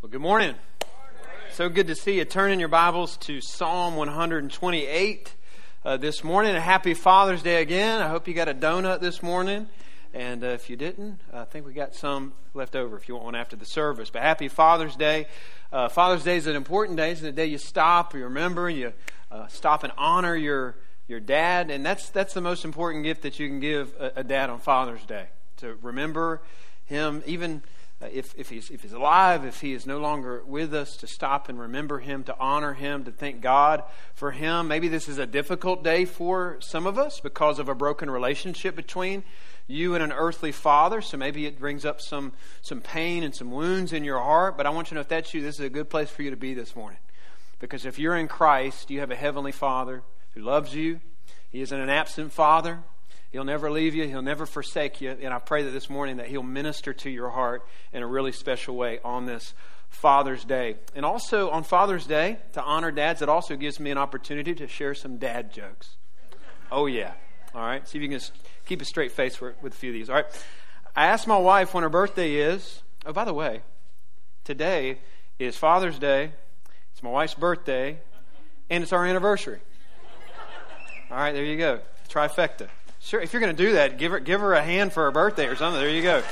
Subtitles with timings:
[0.00, 0.54] Well, good morning.
[1.54, 2.24] So good to see you.
[2.24, 5.34] Turn in your Bibles to Psalm 128
[5.84, 6.54] uh, this morning.
[6.54, 8.00] A happy Father's Day again.
[8.00, 9.66] I hope you got a donut this morning.
[10.14, 13.24] And uh, if you didn't, I think we got some left over if you want
[13.24, 14.08] one after the service.
[14.08, 15.26] But happy Father's Day.
[15.72, 17.10] Uh, Father's Day is an important day.
[17.10, 18.92] It's the day you stop, you remember, you
[19.32, 20.76] uh, stop and honor your,
[21.08, 21.72] your dad.
[21.72, 24.60] And that's, that's the most important gift that you can give a, a dad on
[24.60, 25.26] Father's Day.
[25.56, 26.40] To remember
[26.84, 27.64] him, even
[28.00, 31.48] if, if, he's, if he's alive, if he is no longer with us, to stop
[31.48, 33.82] and remember him, to honor him, to thank God
[34.14, 34.68] for him.
[34.68, 38.76] Maybe this is a difficult day for some of us because of a broken relationship
[38.76, 39.24] between
[39.66, 41.00] you and an earthly father.
[41.00, 44.56] So maybe it brings up some, some pain and some wounds in your heart.
[44.56, 46.22] But I want you to know if that's you, this is a good place for
[46.22, 47.00] you to be this morning.
[47.58, 50.02] Because if you're in Christ, you have a heavenly father
[50.34, 51.00] who loves you.
[51.50, 52.84] He isn't an absent father.
[53.30, 54.08] He'll never leave you.
[54.08, 55.10] He'll never forsake you.
[55.10, 58.32] And I pray that this morning that He'll minister to your heart in a really
[58.32, 59.54] special way on this
[59.90, 60.76] Father's Day.
[60.94, 64.66] And also on Father's Day, to honor dads, it also gives me an opportunity to
[64.66, 65.96] share some dad jokes.
[66.72, 67.12] Oh, yeah.
[67.54, 67.86] All right.
[67.86, 68.20] See if you can
[68.66, 70.08] keep a straight face with a few of these.
[70.08, 70.26] All right.
[70.96, 72.82] I asked my wife when her birthday is.
[73.06, 73.62] Oh, by the way,
[74.44, 74.98] today
[75.38, 76.32] is Father's Day.
[76.92, 77.98] It's my wife's birthday,
[78.68, 79.60] and it's our anniversary.
[81.10, 81.80] All right, there you go.
[82.08, 82.68] Trifecta.
[83.00, 85.10] Sure, if you're going to do that, give her, give her a hand for her
[85.10, 85.80] birthday or something.
[85.80, 86.22] There you go.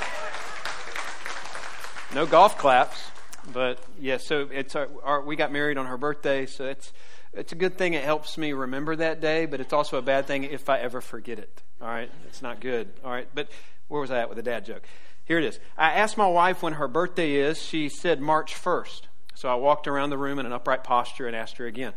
[2.15, 3.11] No golf claps,
[3.53, 4.17] but yeah.
[4.19, 6.93] So it's our, our, we got married on her birthday, so it's
[7.33, 7.95] it's a good thing.
[7.95, 11.01] It helps me remember that day, but it's also a bad thing if I ever
[11.01, 11.63] forget it.
[11.81, 12.89] All right, it's not good.
[13.05, 13.49] All right, but
[13.89, 14.83] where was I at with the dad joke?
[15.25, 15.59] Here it is.
[15.77, 17.61] I asked my wife when her birthday is.
[17.61, 19.03] She said March 1st.
[19.35, 21.93] So I walked around the room in an upright posture and asked her again.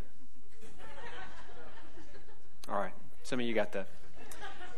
[2.67, 3.87] All right, some of you got that.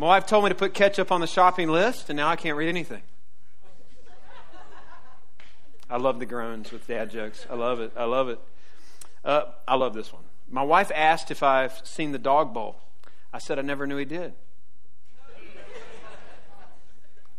[0.02, 2.58] My wife told me to put ketchup on the shopping list, and now I can't
[2.58, 3.04] read anything.
[5.92, 7.46] I love the groans with dad jokes.
[7.52, 7.92] I love it.
[7.96, 8.40] I love it.
[9.24, 10.24] Uh, I love this one.
[10.50, 12.78] My wife asked if I've seen the dog bowl.
[13.32, 14.34] I said I never knew he did.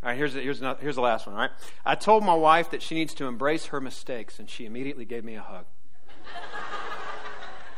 [0.01, 1.35] All right, here's the, here's, not, here's the last one.
[1.35, 1.51] All right,
[1.85, 5.25] I told my wife that she needs to embrace her mistakes, and she immediately gave
[5.25, 5.65] me a hug.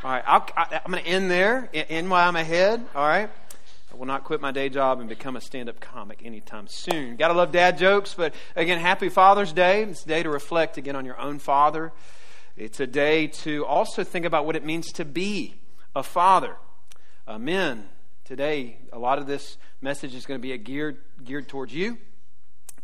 [0.04, 2.86] All right, I'll, I, am going to end there, end while I'm ahead.
[2.94, 3.30] All right.
[3.92, 7.16] I will not quit my day job and become a stand up comic anytime soon.
[7.16, 9.82] Gotta love dad jokes, but again, happy Father's Day.
[9.84, 11.92] It's a day to reflect again on your own father.
[12.56, 15.54] It's a day to also think about what it means to be
[15.94, 16.56] a father.
[17.26, 17.88] Uh, men,
[18.24, 21.98] today, a lot of this message is going to be geared, geared towards you.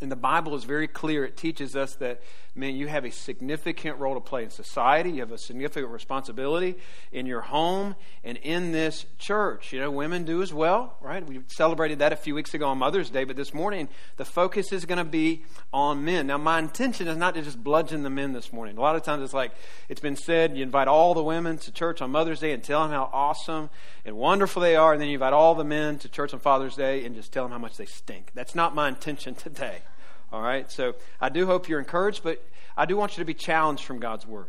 [0.02, 1.24] And the Bible is very clear.
[1.24, 2.20] It teaches us that,
[2.54, 5.10] man, you have a significant role to play in society.
[5.10, 6.76] You have a significant responsibility
[7.12, 9.72] in your home and in this church.
[9.72, 11.26] You know, women do as well, right?
[11.26, 14.72] We celebrated that a few weeks ago on Mother's Day, but this morning the focus
[14.72, 16.26] is going to be on men.
[16.26, 18.76] Now, my intention is not to just bludgeon the men this morning.
[18.76, 19.52] A lot of times it's like
[19.88, 22.82] it's been said you invite all the women to church on Mother's Day and tell
[22.82, 23.70] them how awesome
[24.04, 26.74] and wonderful they are, and then you invite all the men to church on Father's
[26.74, 28.30] Day and just tell them how much they stink.
[28.34, 29.82] That's not my intention today.
[30.32, 30.70] All right?
[30.70, 32.42] So I do hope you're encouraged, but
[32.76, 34.48] I do want you to be challenged from God's Word.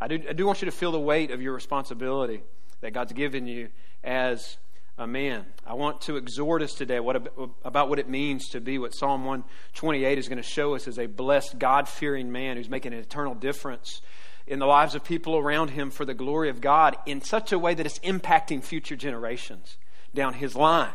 [0.00, 2.42] I do, I do want you to feel the weight of your responsibility
[2.80, 3.68] that God's given you
[4.02, 4.56] as
[4.98, 5.46] a man.
[5.66, 7.32] I want to exhort us today what,
[7.64, 10.98] about what it means to be what Psalm 128 is going to show us as
[10.98, 14.02] a blessed, God fearing man who's making an eternal difference
[14.46, 17.58] in the lives of people around him for the glory of God in such a
[17.58, 19.76] way that it's impacting future generations
[20.14, 20.92] down his line.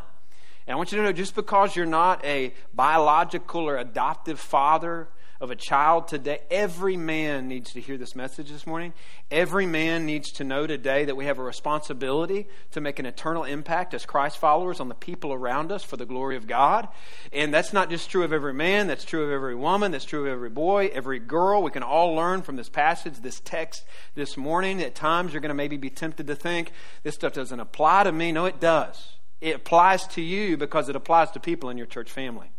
[0.68, 5.10] And I want you to know just because you're not a biological or adoptive father
[5.42, 8.94] of a child today, every man needs to hear this message this morning.
[9.30, 13.44] Every man needs to know today that we have a responsibility to make an eternal
[13.44, 16.88] impact as Christ followers on the people around us for the glory of God.
[17.34, 20.22] And that's not just true of every man, that's true of every woman, that's true
[20.22, 21.62] of every boy, every girl.
[21.62, 23.84] We can all learn from this passage, this text
[24.16, 24.82] this morning.
[24.82, 26.72] At times, you're going to maybe be tempted to think
[27.04, 28.32] this stuff doesn't apply to me.
[28.32, 29.15] No, it does.
[29.46, 32.50] It applies to you because it applies to people in your church family.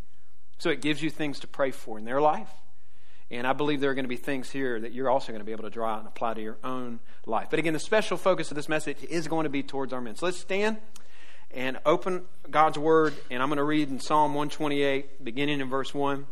[0.57, 2.47] So it gives you things to pray for in their life.
[3.29, 5.45] And I believe there are going to be things here that you're also going to
[5.45, 7.47] be able to draw out and apply to your own life.
[7.49, 10.15] But again, the special focus of this message is going to be towards our men.
[10.15, 10.77] So let's stand
[11.51, 13.13] and open God's Word.
[13.29, 16.25] And I'm going to read in Psalm 128, beginning in verse 1.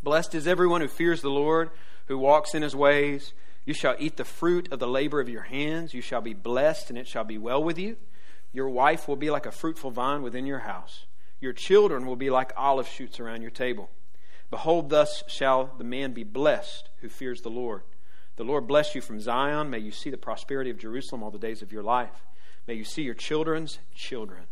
[0.00, 1.70] Blessed is everyone who fears the Lord,
[2.06, 3.32] who walks in his ways.
[3.64, 5.92] You shall eat the fruit of the labor of your hands.
[5.92, 7.96] You shall be blessed, and it shall be well with you.
[8.52, 11.06] Your wife will be like a fruitful vine within your house.
[11.40, 13.90] Your children will be like olive shoots around your table.
[14.50, 17.82] Behold, thus shall the man be blessed who fears the Lord.
[18.36, 19.70] The Lord bless you from Zion.
[19.70, 22.26] May you see the prosperity of Jerusalem all the days of your life.
[22.66, 24.44] May you see your children's children.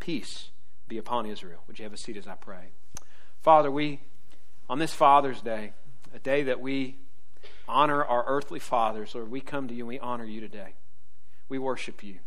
[0.00, 0.50] Peace
[0.86, 1.60] be upon Israel.
[1.66, 2.72] Would you have a seat as I pray?
[3.40, 4.00] Father, we,
[4.68, 5.72] on this Father's Day,
[6.14, 6.96] a day that we
[7.68, 9.14] honor our earthly fathers.
[9.14, 10.74] Lord, we come to you and we honor you today.
[11.48, 12.18] We worship you.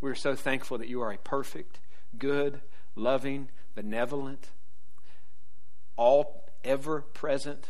[0.00, 1.78] We are so thankful that you are a perfect,
[2.18, 2.60] good,
[2.94, 4.48] loving, benevolent,
[5.96, 7.68] all ever present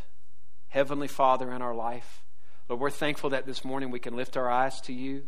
[0.68, 2.22] Heavenly Father in our life.
[2.68, 5.24] Lord, we're thankful that this morning we can lift our eyes to you.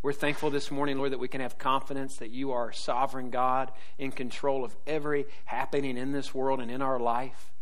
[0.00, 3.72] We're thankful this morning, Lord, that we can have confidence that you are sovereign God
[3.98, 7.53] in control of every happening in this world and in our life.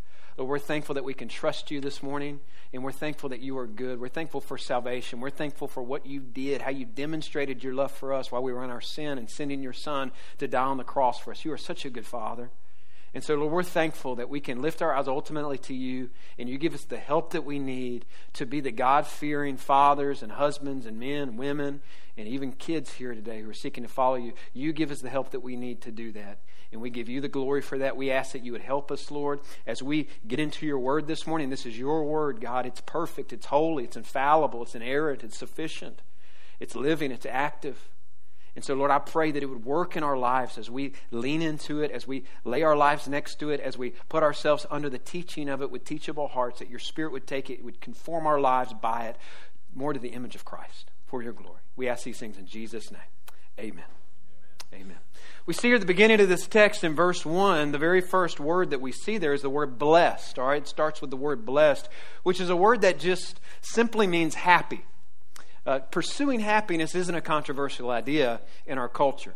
[0.43, 2.41] Lord, we're thankful that we can trust you this morning,
[2.73, 4.01] and we're thankful that you are good.
[4.01, 5.21] We're thankful for salvation.
[5.21, 8.53] We're thankful for what you did, how you demonstrated your love for us while we
[8.53, 11.45] were in our sin and sending your Son to die on the cross for us.
[11.45, 12.51] You are such a good Father.
[13.15, 16.49] And so, Lord, we're thankful that we can lift our eyes ultimately to you, and
[16.49, 20.33] you give us the help that we need to be the God fearing fathers and
[20.33, 21.83] husbands and men and women
[22.17, 24.33] and even kids here today who are seeking to follow you.
[24.55, 26.39] You give us the help that we need to do that.
[26.73, 27.99] And we give you the glory for that.
[27.99, 31.27] We ask that you would help us, Lord, as we get into your word this
[31.27, 31.51] morning.
[31.51, 32.65] This is your word, God.
[32.65, 36.01] It's perfect, it's holy, it's infallible, it's inerrant, it's sufficient,
[36.61, 37.91] it's living, it's active.
[38.55, 41.41] And so, Lord, I pray that it would work in our lives as we lean
[41.41, 44.91] into it, as we lay our lives next to it, as we put ourselves under
[44.91, 48.27] the teaching of it with teachable hearts, that your Spirit would take it, would conform
[48.27, 49.17] our lives by it
[49.75, 51.61] more to the image of Christ for your glory.
[51.77, 53.01] We ask these things in Jesus' name.
[53.59, 53.85] Amen.
[54.75, 54.99] Amen.
[55.45, 58.41] We see here at the beginning of this text in verse 1, the very first
[58.41, 60.39] word that we see there is the word blessed.
[60.39, 61.89] All right, it starts with the word blessed,
[62.23, 64.85] which is a word that just simply means happy.
[65.65, 69.35] Uh, pursuing happiness isn't a controversial idea in our culture.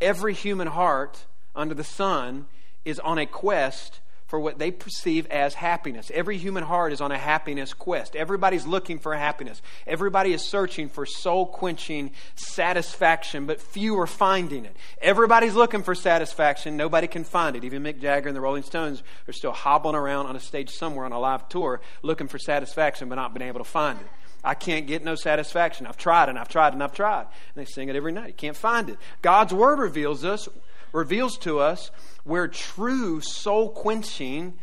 [0.00, 1.24] Every human heart
[1.54, 2.46] under the sun
[2.84, 6.10] is on a quest for what they perceive as happiness.
[6.12, 8.16] Every human heart is on a happiness quest.
[8.16, 9.62] Everybody's looking for happiness.
[9.86, 14.76] Everybody is searching for soul quenching satisfaction, but few are finding it.
[15.00, 16.76] Everybody's looking for satisfaction.
[16.76, 17.62] Nobody can find it.
[17.62, 21.04] Even Mick Jagger and the Rolling Stones are still hobbling around on a stage somewhere
[21.04, 24.06] on a live tour looking for satisfaction, but not being able to find it.
[24.46, 25.88] I can't get no satisfaction.
[25.88, 27.22] I've tried and I've tried and I've tried.
[27.22, 28.28] And they sing it every night.
[28.28, 28.96] You can't find it.
[29.20, 30.48] God's word reveals us,
[30.92, 31.90] reveals to us
[32.22, 34.54] where true soul quenching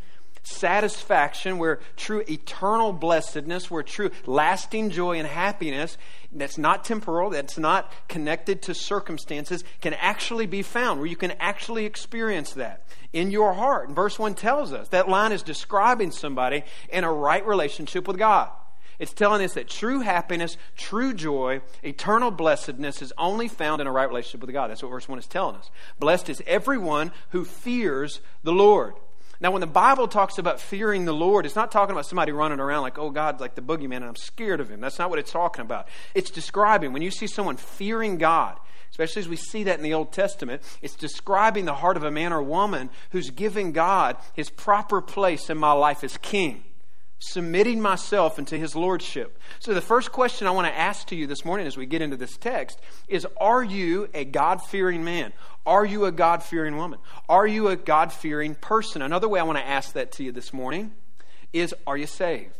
[0.41, 5.97] satisfaction, where true eternal blessedness, where true lasting joy and happiness
[6.31, 11.31] that's not temporal, that's not connected to circumstances, can actually be found, where you can
[11.41, 13.87] actually experience that in your heart.
[13.87, 18.17] And verse 1 tells us that line is describing somebody in a right relationship with
[18.17, 18.49] God.
[18.99, 23.91] It's telling us that true happiness, true joy, eternal blessedness is only found in a
[23.91, 24.69] right relationship with God.
[24.69, 25.71] That's what verse 1 is telling us.
[25.99, 28.93] Blessed is everyone who fears the Lord.
[29.41, 32.59] Now, when the Bible talks about fearing the Lord, it's not talking about somebody running
[32.59, 34.79] around like, oh, God's like the boogeyman and I'm scared of him.
[34.79, 35.87] That's not what it's talking about.
[36.13, 38.57] It's describing when you see someone fearing God,
[38.91, 42.11] especially as we see that in the Old Testament, it's describing the heart of a
[42.11, 46.63] man or woman who's giving God his proper place in my life as king
[47.23, 49.39] submitting myself into his lordship.
[49.59, 52.01] So, the first question I want to ask to you this morning as we get
[52.01, 55.31] into this text is Are you a God fearing man?
[55.65, 56.99] Are you a God fearing woman?
[57.29, 59.01] Are you a God fearing person?
[59.01, 60.91] Another way I want to ask that to you this morning
[61.53, 62.57] is Are you saved?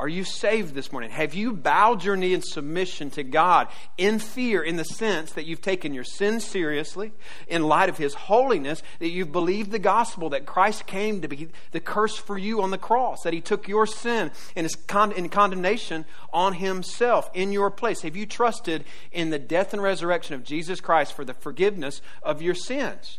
[0.00, 1.10] Are you saved this morning?
[1.10, 3.68] Have you bowed your knee in submission to God
[3.98, 7.12] in fear, in the sense that you've taken your sin seriously,
[7.46, 11.48] in light of His holiness, that you've believed the gospel, that Christ came to be
[11.72, 15.12] the curse for you on the cross, that He took your sin and His con-
[15.12, 18.00] in condemnation on Himself in your place?
[18.00, 22.40] Have you trusted in the death and resurrection of Jesus Christ for the forgiveness of
[22.40, 23.18] your sins?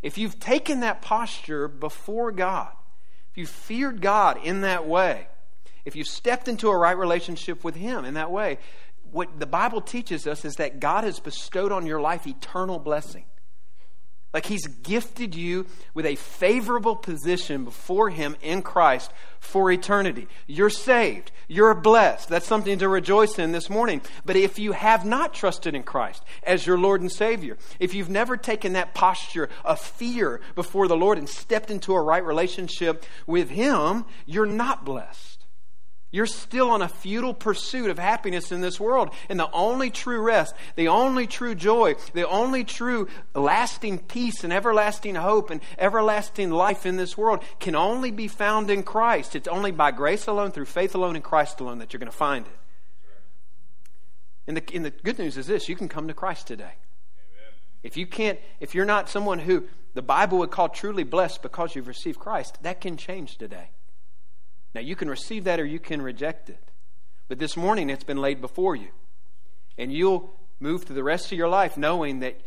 [0.00, 2.72] If you've taken that posture before God,
[3.32, 5.26] if you feared God in that way,
[5.84, 8.58] if you've stepped into a right relationship with Him in that way,
[9.10, 13.24] what the Bible teaches us is that God has bestowed on your life eternal blessing.
[14.32, 20.26] Like He's gifted you with a favorable position before Him in Christ for eternity.
[20.46, 21.30] You're saved.
[21.48, 22.30] You're blessed.
[22.30, 24.00] That's something to rejoice in this morning.
[24.24, 28.08] But if you have not trusted in Christ as your Lord and Savior, if you've
[28.08, 33.04] never taken that posture of fear before the Lord and stepped into a right relationship
[33.26, 35.41] with Him, you're not blessed.
[36.12, 39.10] You're still on a futile pursuit of happiness in this world.
[39.30, 44.52] And the only true rest, the only true joy, the only true lasting peace and
[44.52, 49.34] everlasting hope and everlasting life in this world can only be found in Christ.
[49.34, 52.16] It's only by grace alone, through faith alone, in Christ alone that you're going to
[52.16, 52.52] find it.
[54.46, 56.64] And the, and the good news is this you can come to Christ today.
[56.64, 57.54] Amen.
[57.82, 59.64] If you can't, if you're not someone who
[59.94, 63.70] the Bible would call truly blessed because you've received Christ, that can change today.
[64.74, 66.70] Now, you can receive that or you can reject it.
[67.28, 68.88] But this morning, it's been laid before you.
[69.78, 72.40] And you'll move through the rest of your life knowing that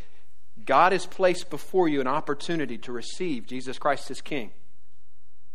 [0.63, 4.51] God has placed before you an opportunity to receive Jesus Christ as King.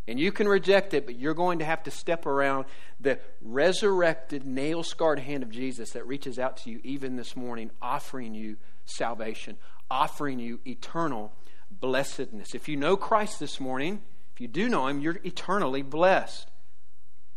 [0.07, 2.67] And you can reject it, but you're going to have to step around
[2.99, 7.71] the resurrected, nail scarred hand of Jesus that reaches out to you even this morning,
[7.81, 9.57] offering you salvation,
[9.91, 11.33] offering you eternal
[11.71, 12.55] blessedness.
[12.55, 14.03] If you know Christ this morning,
[14.35, 16.51] if you do know Him, you're eternally blessed.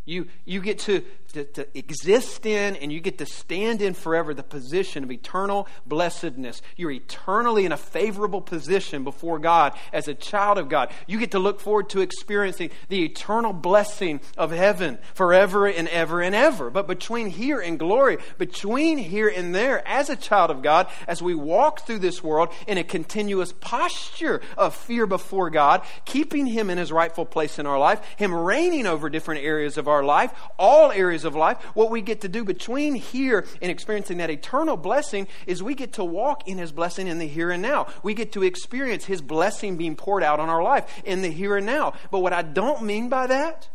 [0.05, 4.33] You, you get to, to, to, exist in and you get to stand in forever
[4.33, 6.62] the position of eternal blessedness.
[6.75, 10.91] You're eternally in a favorable position before God as a child of God.
[11.07, 16.22] You get to look forward to experiencing the eternal blessing of heaven forever and ever
[16.22, 16.69] and ever.
[16.69, 21.22] But between here and glory, between here and there, as a child of God, as
[21.22, 26.69] we walk through this world in a continuous posture of fear before God, keeping Him
[26.69, 30.03] in His rightful place in our life, Him reigning over different areas of our our
[30.03, 34.29] life, all areas of life, what we get to do between here and experiencing that
[34.29, 37.88] eternal blessing is we get to walk in His blessing in the here and now.
[38.03, 41.55] We get to experience His blessing being poured out on our life in the here
[41.55, 41.93] and now.
[42.12, 43.69] But what I don't mean by that,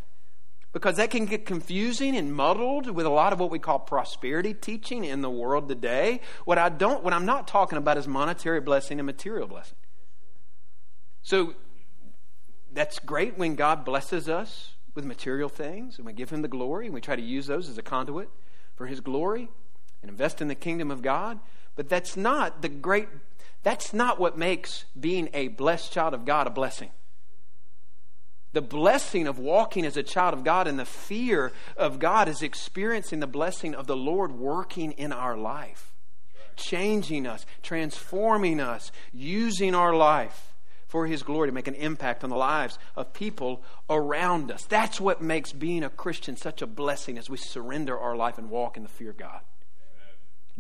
[0.72, 4.52] because that can get confusing and muddled with a lot of what we call prosperity
[4.52, 6.20] teaching in the world today.
[6.44, 9.76] What I don't, what I'm not talking about is monetary blessing and material blessing.
[11.22, 11.54] So
[12.72, 16.87] that's great when God blesses us with material things and we give him the glory
[16.87, 18.28] and we try to use those as a conduit
[18.75, 19.49] for his glory
[20.02, 21.38] and invest in the kingdom of God.
[21.76, 23.07] But that's not the great,
[23.62, 26.90] that's not what makes being a blessed child of God a blessing.
[28.55, 32.43] The blessing of walking as a child of God and the fear of God is
[32.43, 35.93] experiencing the blessing of the Lord working in our life,
[36.57, 40.49] changing us, transforming us, using our life
[40.88, 44.64] for His glory to make an impact on the lives of people around us.
[44.64, 48.50] That's what makes being a Christian such a blessing as we surrender our life and
[48.50, 49.40] walk in the fear of God.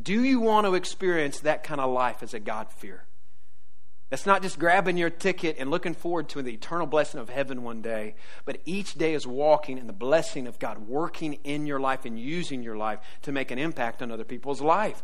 [0.00, 3.04] Do you want to experience that kind of life as a God fear?
[4.10, 7.62] That's not just grabbing your ticket and looking forward to the eternal blessing of heaven
[7.62, 8.14] one day,
[8.46, 12.18] but each day is walking in the blessing of God, working in your life and
[12.18, 15.02] using your life to make an impact on other people's life.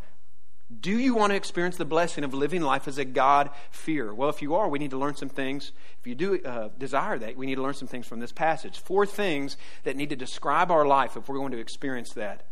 [0.81, 4.15] Do you want to experience the blessing of living life as a God fear?
[4.15, 5.73] Well, if you are, we need to learn some things.
[6.01, 8.79] If you do uh, desire that, we need to learn some things from this passage.
[8.79, 12.47] Four things that need to describe our life if we're going to experience that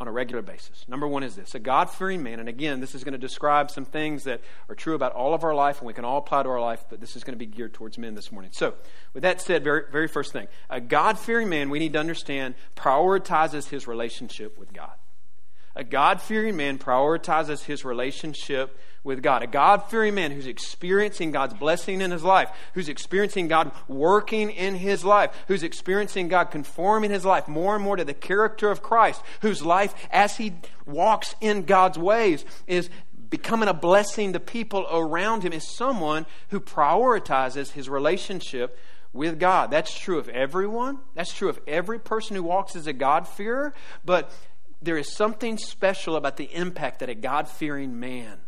[0.00, 0.84] on a regular basis.
[0.88, 2.40] Number one is this a God fearing man.
[2.40, 5.44] And again, this is going to describe some things that are true about all of
[5.44, 7.38] our life and we can all apply to our life, but this is going to
[7.38, 8.50] be geared towards men this morning.
[8.52, 8.74] So,
[9.12, 12.56] with that said, very, very first thing a God fearing man, we need to understand,
[12.74, 14.92] prioritizes his relationship with God.
[15.76, 19.42] A God fearing man prioritizes his relationship with God.
[19.42, 24.50] A God fearing man who's experiencing God's blessing in his life, who's experiencing God working
[24.50, 28.70] in his life, who's experiencing God conforming his life more and more to the character
[28.70, 30.54] of Christ, whose life, as he
[30.86, 32.88] walks in God's ways, is
[33.28, 38.78] becoming a blessing to people around him, is someone who prioritizes his relationship
[39.12, 39.70] with God.
[39.70, 40.98] That's true of everyone.
[41.14, 43.74] That's true of every person who walks as a God-fearer.
[44.04, 44.30] But
[44.84, 48.38] there is something special about the impact that a God fearing man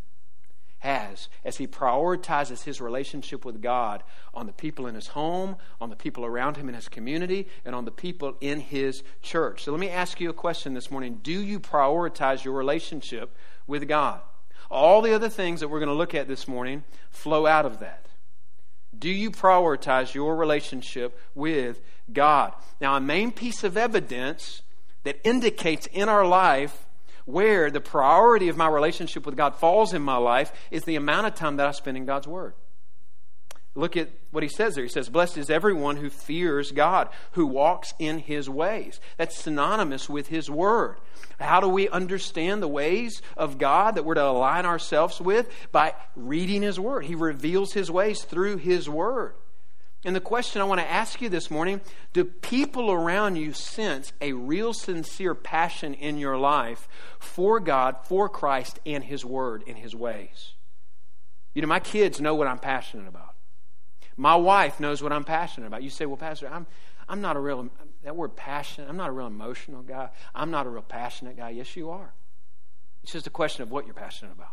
[0.81, 4.03] has as he prioritizes his relationship with God
[4.35, 7.75] on the people in his home, on the people around him in his community, and
[7.75, 9.65] on the people in his church.
[9.65, 13.35] So let me ask you a question this morning Do you prioritize your relationship
[13.67, 14.21] with God?
[14.71, 17.81] All the other things that we're going to look at this morning flow out of
[17.81, 18.07] that.
[18.97, 21.81] Do you prioritize your relationship with
[22.13, 22.53] God?
[22.81, 24.63] Now, a main piece of evidence
[25.07, 26.87] that indicates in our life
[27.25, 31.27] where the priority of my relationship with God falls in my life is the amount
[31.27, 32.55] of time that I spend in God's Word.
[33.77, 34.85] Look at what he says there.
[34.85, 39.01] He says, Blessed is everyone who fears God, who walks in his ways.
[39.19, 40.97] That's synonymous with his word.
[41.39, 45.51] How do we understand the ways of God that we're to align ourselves with?
[45.73, 47.05] By reading his word.
[47.05, 49.35] He reveals his ways through his word.
[50.07, 51.81] And the question I want to ask you this morning
[52.13, 58.29] do people around you sense a real sincere passion in your life for God, for
[58.29, 60.53] Christ, and His Word, and His ways?
[61.55, 63.35] You know, my kids know what I'm passionate about.
[64.17, 65.83] My wife knows what I'm passionate about.
[65.83, 66.69] You say, well, Pastor, I'm,
[67.09, 67.69] I'm not a real,
[68.05, 70.11] that word passionate, I'm not a real emotional guy.
[70.37, 71.51] I'm not a real passionate guy.
[71.51, 72.15] Yes, you are.
[73.03, 74.53] It's just a question of what you're passionate about.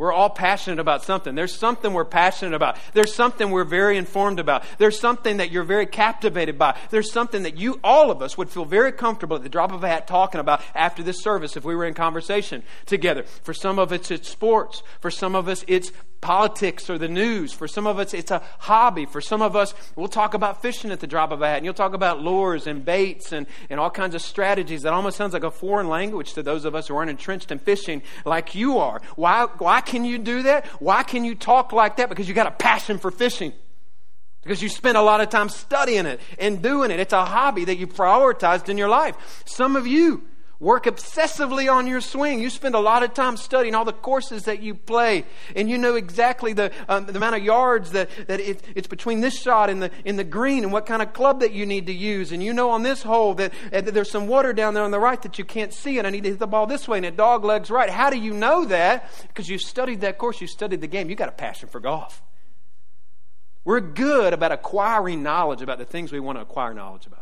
[0.00, 1.34] We're all passionate about something.
[1.34, 2.78] There's something we're passionate about.
[2.94, 4.64] There's something we're very informed about.
[4.78, 6.78] There's something that you're very captivated by.
[6.88, 9.84] There's something that you, all of us, would feel very comfortable at the drop of
[9.84, 13.24] a hat talking about after this service if we were in conversation together.
[13.24, 14.82] For some of us, it's sports.
[15.00, 17.52] For some of us, it's politics or the news.
[17.52, 19.06] For some of us, it's a hobby.
[19.06, 21.64] For some of us, we'll talk about fishing at the drop of a hat, and
[21.64, 25.32] you'll talk about lures and baits and, and all kinds of strategies that almost sounds
[25.32, 28.78] like a foreign language to those of us who aren't entrenched in fishing like you
[28.78, 29.00] are.
[29.16, 30.66] Why, why can you do that?
[30.80, 32.08] Why can you talk like that?
[32.08, 33.52] Because you got a passion for fishing.
[34.42, 37.00] because you spend a lot of time studying it and doing it.
[37.00, 39.42] It's a hobby that you prioritized in your life.
[39.44, 40.24] Some of you
[40.60, 42.38] work obsessively on your swing.
[42.38, 45.24] You spend a lot of time studying all the courses that you play,
[45.56, 49.20] and you know exactly the, um, the amount of yards that, that it, it's between
[49.20, 51.86] this shot and the, in the green and what kind of club that you need
[51.86, 52.30] to use.
[52.30, 54.90] And you know on this hole that, uh, that there's some water down there on
[54.90, 56.98] the right that you can't see, and I need to hit the ball this way,
[56.98, 57.88] and it dog legs right.
[57.88, 59.10] How do you know that?
[59.26, 61.08] Because you studied that course, you studied the game.
[61.08, 62.22] You got a passion for golf.
[63.64, 67.19] We're good about acquiring knowledge about the things we want to acquire knowledge about.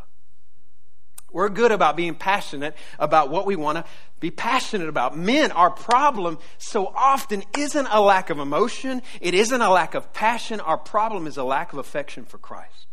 [1.30, 3.84] We're good about being passionate about what we want to
[4.20, 5.16] be passionate about.
[5.16, 10.12] Men, our problem so often isn't a lack of emotion, it isn't a lack of
[10.12, 10.60] passion.
[10.60, 12.86] Our problem is a lack of affection for Christ.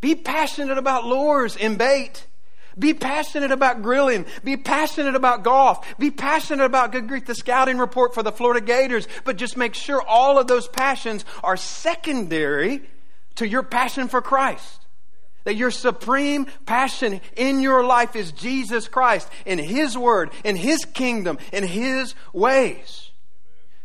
[0.00, 2.26] Be passionate about lures and bait.
[2.78, 4.26] Be passionate about grilling.
[4.44, 5.98] Be passionate about golf.
[5.98, 9.08] Be passionate about good grief, the scouting report for the Florida Gators.
[9.24, 12.82] But just make sure all of those passions are secondary
[13.36, 14.85] to your passion for Christ.
[15.46, 20.84] That your supreme passion in your life is Jesus Christ in His Word in His
[20.84, 23.12] kingdom in His ways.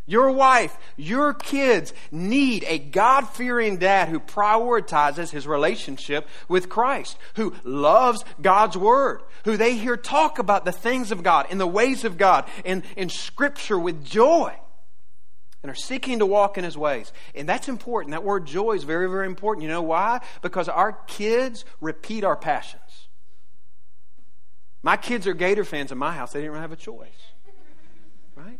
[0.08, 7.15] Your wife, your kids need a God fearing dad who prioritizes his relationship with Christ,
[7.36, 11.68] who loves God's Word, who they hear talk about the things of God and the
[11.68, 14.56] ways of God and in Scripture with joy
[15.63, 17.12] and are seeking to walk in his ways.
[17.36, 18.12] And that's important.
[18.12, 19.63] That word joy is very, very important.
[19.63, 20.22] You know why?
[20.41, 23.08] Because our kids repeat our passions.
[24.84, 26.32] My kids are Gator fans in my house.
[26.32, 27.10] They didn't have a choice.
[28.36, 28.60] Right?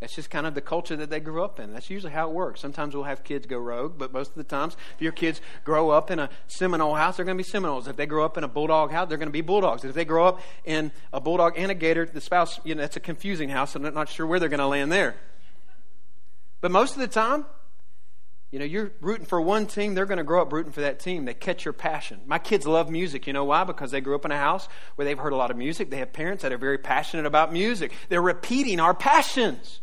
[0.00, 1.72] That's just kind of the culture that they grew up in.
[1.72, 2.60] That's usually how it works.
[2.60, 5.90] Sometimes we'll have kids go rogue, but most of the times, if your kids grow
[5.90, 7.86] up in a Seminole house, they're going to be Seminoles.
[7.86, 9.84] If they grow up in a Bulldog house, they're going to be Bulldogs.
[9.84, 12.96] If they grow up in a Bulldog and a Gator, the spouse, you know, that's
[12.96, 13.76] a confusing house.
[13.76, 15.14] And I'm not sure where they're going to land there.
[16.64, 17.44] But most of the time,
[18.50, 20.98] you know, you're rooting for one team, they're going to grow up rooting for that
[20.98, 21.26] team.
[21.26, 22.22] They catch your passion.
[22.24, 23.26] My kids love music.
[23.26, 23.64] You know why?
[23.64, 25.90] Because they grew up in a house where they've heard a lot of music.
[25.90, 27.92] They have parents that are very passionate about music.
[28.08, 29.80] They're repeating our passions.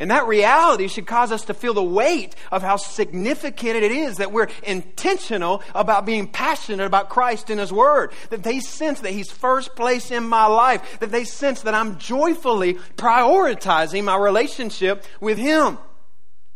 [0.00, 4.18] And that reality should cause us to feel the weight of how significant it is
[4.18, 8.12] that we're intentional about being passionate about Christ and His Word.
[8.30, 11.00] That they sense that He's first place in my life.
[11.00, 15.78] That they sense that I'm joyfully prioritizing my relationship with Him.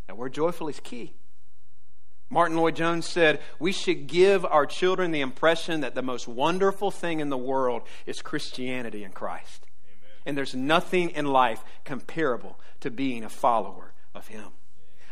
[0.07, 1.13] That word joyful is key.
[2.31, 7.21] Martyn Lloyd-Jones said, We should give our children the impression that the most wonderful thing
[7.21, 9.67] in the world is Christianity in Christ.
[10.25, 14.49] And there's nothing in life comparable to being a follower of Him.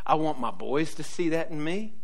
[0.07, 1.95] I want my boys to see that in me.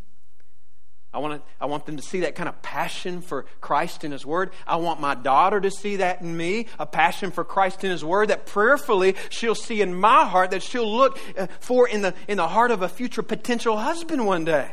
[1.13, 4.11] I want, to, I want them to see that kind of passion for Christ and
[4.11, 4.51] His Word.
[4.67, 8.03] I want my daughter to see that in me, a passion for Christ and His
[8.03, 12.13] Word that prayerfully she'll see in my heart, that she'll look uh, for in the,
[12.27, 14.69] in the heart of a future potential husband one day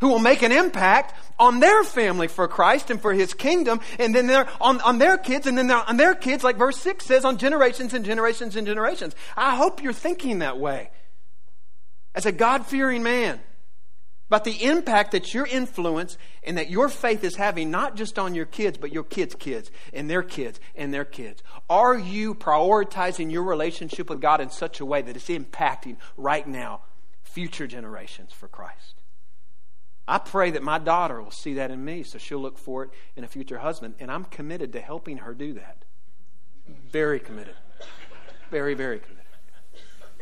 [0.00, 4.14] who will make an impact on their family for Christ and for His kingdom, and
[4.14, 7.24] then they're on, on their kids, and then on their kids, like verse 6 says,
[7.24, 9.14] on generations and generations and generations.
[9.36, 10.90] I hope you're thinking that way.
[12.14, 13.40] As a God fearing man,
[14.28, 18.34] about the impact that your influence and that your faith is having, not just on
[18.34, 21.42] your kids, but your kids' kids and their kids and their kids.
[21.70, 26.46] Are you prioritizing your relationship with God in such a way that it's impacting right
[26.46, 26.82] now
[27.22, 28.97] future generations for Christ?
[30.08, 32.90] I pray that my daughter will see that in me so she'll look for it
[33.14, 33.94] in a future husband.
[34.00, 35.84] And I'm committed to helping her do that.
[36.90, 37.54] Very committed.
[38.50, 39.18] Very, very committed.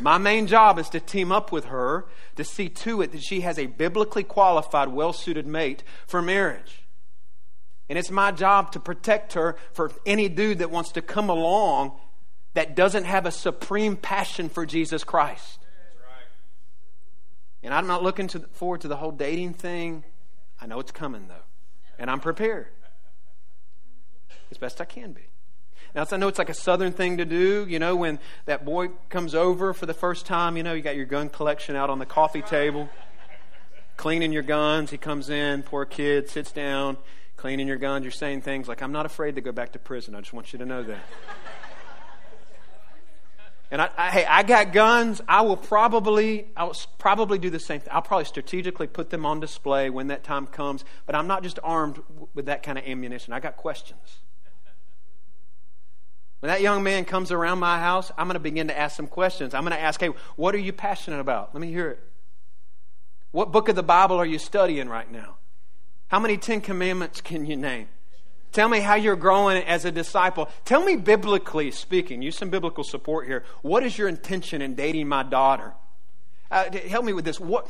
[0.00, 3.42] My main job is to team up with her to see to it that she
[3.42, 6.82] has a biblically qualified, well suited mate for marriage.
[7.88, 11.98] And it's my job to protect her for any dude that wants to come along
[12.54, 15.60] that doesn't have a supreme passion for Jesus Christ.
[17.62, 20.04] And I'm not looking to, forward to the whole dating thing.
[20.60, 21.44] I know it's coming, though.
[21.98, 22.68] And I'm prepared
[24.50, 25.22] as best I can be.
[25.94, 27.66] Now, I know it's like a southern thing to do.
[27.66, 30.94] You know, when that boy comes over for the first time, you know, you got
[30.94, 32.90] your gun collection out on the coffee table,
[33.96, 34.90] cleaning your guns.
[34.90, 36.98] He comes in, poor kid, sits down,
[37.36, 38.04] cleaning your guns.
[38.04, 40.14] You're saying things like, I'm not afraid to go back to prison.
[40.14, 41.00] I just want you to know that.
[43.70, 45.20] And I, I, hey, I got guns.
[45.26, 47.92] I will probably, I will probably do the same thing.
[47.92, 50.84] I'll probably strategically put them on display when that time comes.
[51.04, 52.00] But I'm not just armed
[52.34, 53.32] with that kind of ammunition.
[53.32, 54.18] I got questions.
[56.40, 59.08] When that young man comes around my house, I'm going to begin to ask some
[59.08, 59.54] questions.
[59.54, 61.54] I'm going to ask, hey, what are you passionate about?
[61.54, 62.00] Let me hear it.
[63.32, 65.38] What book of the Bible are you studying right now?
[66.08, 67.88] How many Ten Commandments can you name?
[68.56, 70.48] Tell me how you're growing as a disciple.
[70.64, 73.44] Tell me, biblically speaking, use some biblical support here.
[73.60, 75.74] What is your intention in dating my daughter?
[76.50, 77.38] Uh, help me with this.
[77.38, 77.68] What,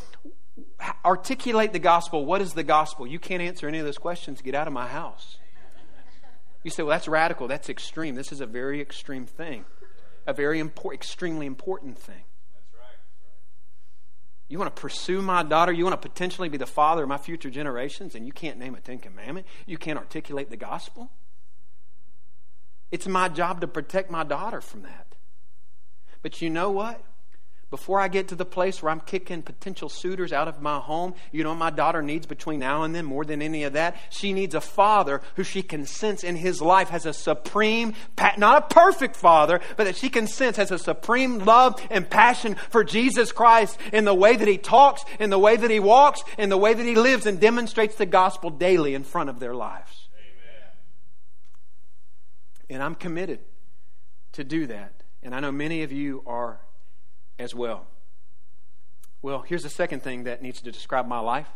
[1.04, 2.24] articulate the gospel.
[2.24, 3.04] What is the gospel?
[3.04, 4.40] You can't answer any of those questions.
[4.42, 5.38] Get out of my house.
[6.62, 7.48] You say, well, that's radical.
[7.48, 8.14] That's extreme.
[8.14, 9.64] This is a very extreme thing,
[10.24, 10.60] a very
[10.92, 12.22] extremely important thing.
[14.48, 15.72] You want to pursue my daughter?
[15.72, 18.74] You want to potentially be the father of my future generations, and you can't name
[18.74, 19.46] a Ten Commandment?
[19.66, 21.10] You can't articulate the gospel?
[22.92, 25.16] It's my job to protect my daughter from that.
[26.22, 27.02] But you know what?
[27.68, 31.14] Before I get to the place where I'm kicking potential suitors out of my home,
[31.32, 33.96] you know my daughter needs between now and then more than any of that?
[34.08, 37.94] She needs a father who she can sense in his life has a supreme,
[38.38, 42.54] not a perfect father, but that she can sense has a supreme love and passion
[42.70, 46.22] for Jesus Christ in the way that he talks, in the way that he walks,
[46.38, 49.56] in the way that he lives and demonstrates the gospel daily in front of their
[49.56, 50.08] lives.
[50.14, 50.70] Amen.
[52.70, 53.40] And I'm committed
[54.32, 54.92] to do that.
[55.24, 56.60] And I know many of you are
[57.38, 57.86] as well.
[59.22, 61.48] Well, here's the second thing that needs to describe my life.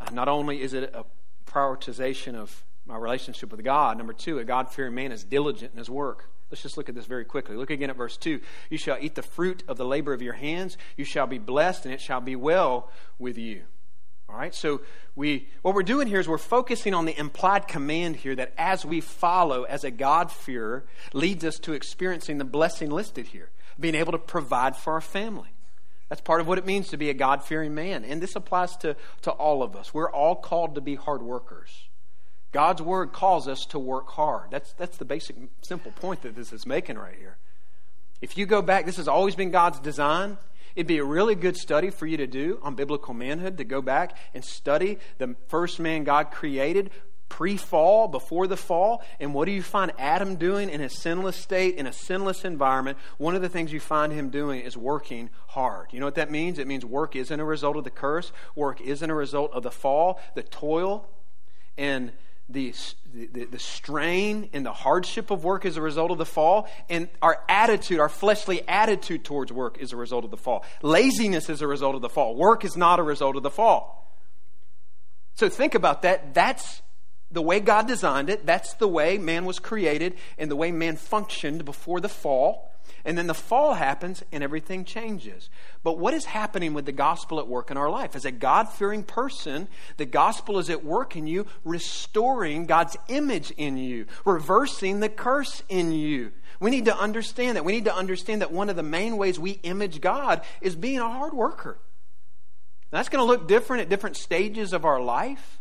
[0.00, 1.04] Uh, not only is it a
[1.50, 5.78] prioritization of my relationship with God, number two, a God fearing man is diligent in
[5.78, 6.30] his work.
[6.50, 7.56] Let's just look at this very quickly.
[7.56, 8.40] Look again at verse 2.
[8.70, 10.76] You shall eat the fruit of the labor of your hands.
[10.96, 13.62] You shall be blessed, and it shall be well with you.
[14.28, 14.80] All right, so
[15.14, 18.84] we what we're doing here is we're focusing on the implied command here that as
[18.84, 24.12] we follow as a God-fearer leads us to experiencing the blessing listed here being able
[24.12, 25.48] to provide for our family.
[26.08, 28.04] That's part of what it means to be a God fearing man.
[28.04, 29.94] And this applies to, to all of us.
[29.94, 31.88] We're all called to be hard workers.
[32.52, 34.50] God's word calls us to work hard.
[34.50, 37.36] That's, that's the basic, simple point that this is making right here.
[38.20, 40.38] If you go back, this has always been God's design.
[40.76, 43.82] It'd be a really good study for you to do on biblical manhood to go
[43.82, 46.90] back and study the first man God created
[47.34, 49.02] pre fall, before the fall.
[49.18, 52.96] And what do you find Adam doing in a sinless state, in a sinless environment?
[53.18, 55.88] One of the things you find him doing is working hard.
[55.90, 56.60] You know what that means?
[56.60, 59.72] It means work isn't a result of the curse, work isn't a result of the
[59.72, 61.08] fall, the toil,
[61.76, 62.12] and
[62.48, 62.72] the,
[63.12, 67.08] the, the, strain and the hardship of work is a result of the fall, and
[67.20, 70.64] our attitude, our fleshly attitude towards work is a result of the fall.
[70.82, 72.36] Laziness is a result of the fall.
[72.36, 74.02] Work is not a result of the fall.
[75.34, 76.32] So think about that.
[76.32, 76.82] That's
[77.30, 78.46] the way God designed it.
[78.46, 82.70] That's the way man was created and the way man functioned before the fall.
[83.06, 85.50] And then the fall happens and everything changes.
[85.82, 88.16] But what is happening with the gospel at work in our life?
[88.16, 93.50] As a God fearing person, the gospel is at work in you, restoring God's image
[93.52, 96.32] in you, reversing the curse in you.
[96.60, 97.64] We need to understand that.
[97.64, 100.98] We need to understand that one of the main ways we image God is being
[100.98, 101.78] a hard worker.
[102.90, 105.60] That's going to look different at different stages of our life.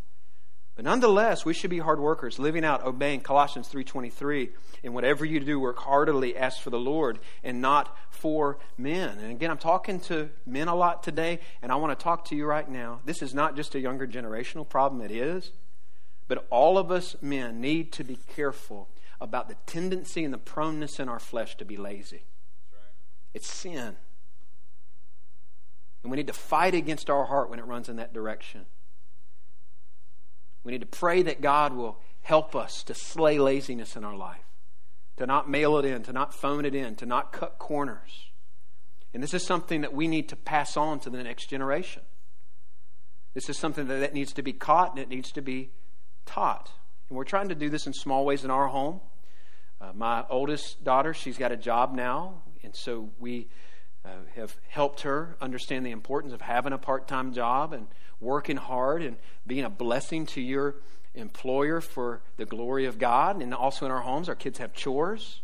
[0.76, 4.50] But nonetheless, we should be hard workers, living out, obeying Colossians 3.23.
[4.82, 9.20] In whatever you do, work heartily as for the Lord and not for men.
[9.20, 12.36] And again, I'm talking to men a lot today, and I want to talk to
[12.36, 13.02] you right now.
[13.06, 15.52] This is not just a younger generational problem, it is.
[16.28, 18.90] But all of us men need to be careful
[19.22, 22.24] about the tendency and the proneness in our flesh to be lazy.
[23.34, 23.96] It's sin.
[26.02, 28.66] And we need to fight against our heart when it runs in that direction.
[30.64, 34.46] We need to pray that God will help us to slay laziness in our life,
[35.18, 38.32] to not mail it in, to not phone it in, to not cut corners.
[39.14, 42.02] And this is something that we need to pass on to the next generation.
[43.34, 45.72] This is something that, that needs to be caught and it needs to be
[46.26, 46.72] taught.
[47.10, 49.02] And we're trying to do this in small ways in our home.
[49.82, 53.50] Uh, my oldest daughter, she's got a job now, and so we
[54.06, 57.88] uh, have helped her understand the importance of having a part time job and
[58.20, 60.76] working hard and being a blessing to your
[61.14, 63.42] employer for the glory of God.
[63.42, 65.42] And also in our homes, our kids have chores.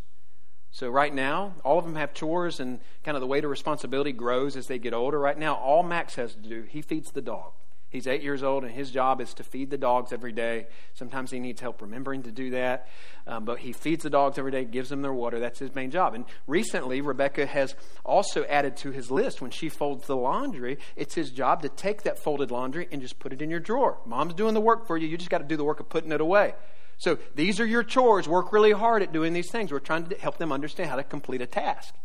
[0.71, 4.11] So, right now, all of them have chores, and kind of the weight of responsibility
[4.11, 5.19] grows as they get older.
[5.19, 7.53] Right now, all Max has to do, he feeds the dog.
[7.89, 10.67] He's eight years old, and his job is to feed the dogs every day.
[10.93, 12.88] Sometimes he needs help remembering to do that,
[13.25, 15.39] um, but he feeds the dogs every day, gives them their water.
[15.39, 16.13] That's his main job.
[16.13, 17.73] And recently, Rebecca has
[18.06, 22.04] also added to his list when she folds the laundry, it's his job to take
[22.04, 23.97] that folded laundry and just put it in your drawer.
[24.06, 25.08] Mom's doing the work for you.
[25.08, 26.54] You just got to do the work of putting it away.
[26.99, 28.28] So these are your chores.
[28.28, 29.71] Work really hard at doing these things.
[29.71, 31.95] We're trying to help them understand how to complete a task.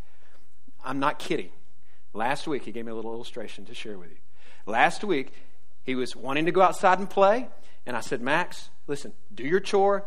[0.83, 1.49] I'm not kidding.
[2.13, 4.17] Last week, he gave me a little illustration to share with you.
[4.65, 5.33] Last week,
[5.85, 7.47] he was wanting to go outside and play.
[7.85, 10.05] And I said, Max, listen, do your chore,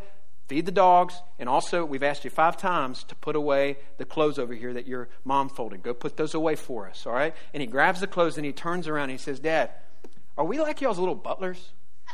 [0.48, 4.38] feed the dogs, and also we've asked you five times to put away the clothes
[4.38, 5.82] over here that your mom folded.
[5.82, 7.34] Go put those away for us, all right?
[7.54, 9.70] And he grabs the clothes and he turns around and he says, Dad,
[10.36, 11.70] are we like y'all's little butlers?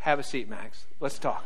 [0.00, 0.84] Have a seat, Max.
[1.00, 1.44] Let's talk.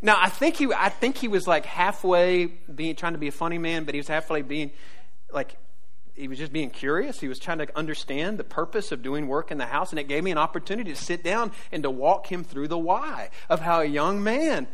[0.00, 3.32] Now, I think he, I think he was like halfway being trying to be a
[3.32, 4.70] funny man, but he was halfway being
[5.32, 5.56] like
[6.14, 7.20] he was just being curious.
[7.20, 10.08] He was trying to understand the purpose of doing work in the house, and it
[10.08, 13.60] gave me an opportunity to sit down and to walk him through the why of
[13.60, 14.68] how a young man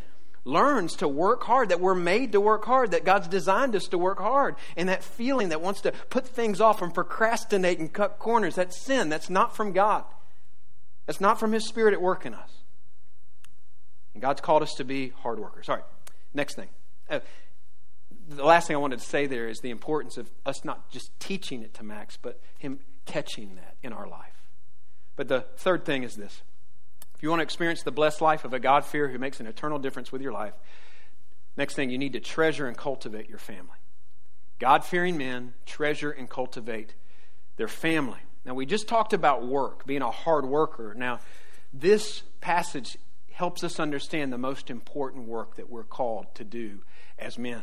[0.44, 3.98] learns to work hard, that we're made to work hard, that God's designed us to
[3.98, 4.57] work hard.
[4.76, 8.81] And that feeling that wants to put things off and procrastinate and cut corners, that's
[8.81, 9.09] sin.
[9.09, 10.05] That's not from God.
[11.07, 12.50] That's not from His Spirit at work in us.
[14.14, 15.68] And God's called us to be hard workers.
[15.68, 15.85] All right,
[16.35, 16.68] next thing.
[17.09, 17.20] Uh,
[18.31, 21.19] the last thing I wanted to say there is the importance of us not just
[21.19, 24.27] teaching it to Max, but him catching that in our life.
[25.16, 26.43] But the third thing is this
[27.14, 29.47] if you want to experience the blessed life of a God fear who makes an
[29.47, 30.55] eternal difference with your life,
[31.57, 33.77] next thing, you need to treasure and cultivate your family.
[34.59, 36.95] God fearing men treasure and cultivate
[37.57, 38.21] their family.
[38.45, 40.95] Now, we just talked about work, being a hard worker.
[40.97, 41.21] Now,
[41.73, 42.97] this passage
[43.33, 46.81] helps us understand the most important work that we're called to do
[47.19, 47.62] as men.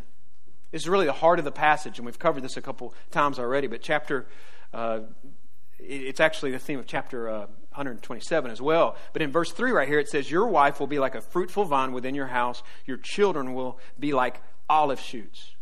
[0.72, 3.40] This is really the heart of the passage, and we've covered this a couple times
[3.40, 4.28] already, but chapter,
[4.74, 5.00] uh,
[5.80, 7.40] it's actually the theme of chapter uh,
[7.78, 8.96] 127 as well.
[9.14, 11.66] But in verse 3 right here, it says, Your wife will be like a fruitful
[11.66, 15.56] vine within your house, your children will be like olive shoots.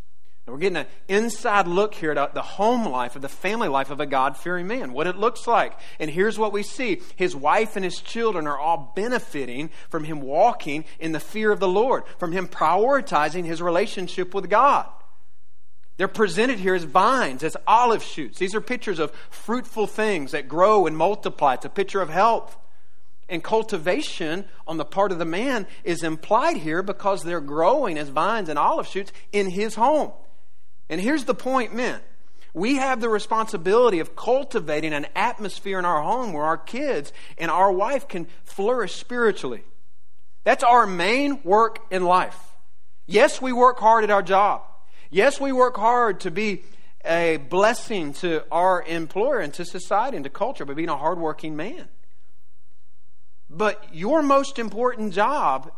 [0.48, 4.00] We're getting an inside look here at the home life, of the family life of
[4.00, 5.74] a God fearing man, what it looks like.
[6.00, 10.22] And here's what we see his wife and his children are all benefiting from him
[10.22, 14.88] walking in the fear of the Lord, from him prioritizing his relationship with God.
[15.98, 18.38] They're presented here as vines, as olive shoots.
[18.38, 21.56] These are pictures of fruitful things that grow and multiply.
[21.56, 22.56] It's a picture of health.
[23.28, 28.10] And cultivation on the part of the man is implied here because they're growing as
[28.10, 30.12] vines and olive shoots in his home.
[30.90, 32.00] And here's the point, men.
[32.54, 37.52] We have the responsibility of cultivating an atmosphere in our home where our kids and
[37.52, 39.64] our wife can flourish spiritually.
[40.46, 42.40] That's our main work in life.
[43.08, 44.62] Yes, we work hard at our job.
[45.10, 46.64] Yes, we work hard to be
[47.04, 51.56] a blessing to our employer and to society and to culture by being a hardworking
[51.56, 51.88] man.
[53.50, 55.72] But your most important job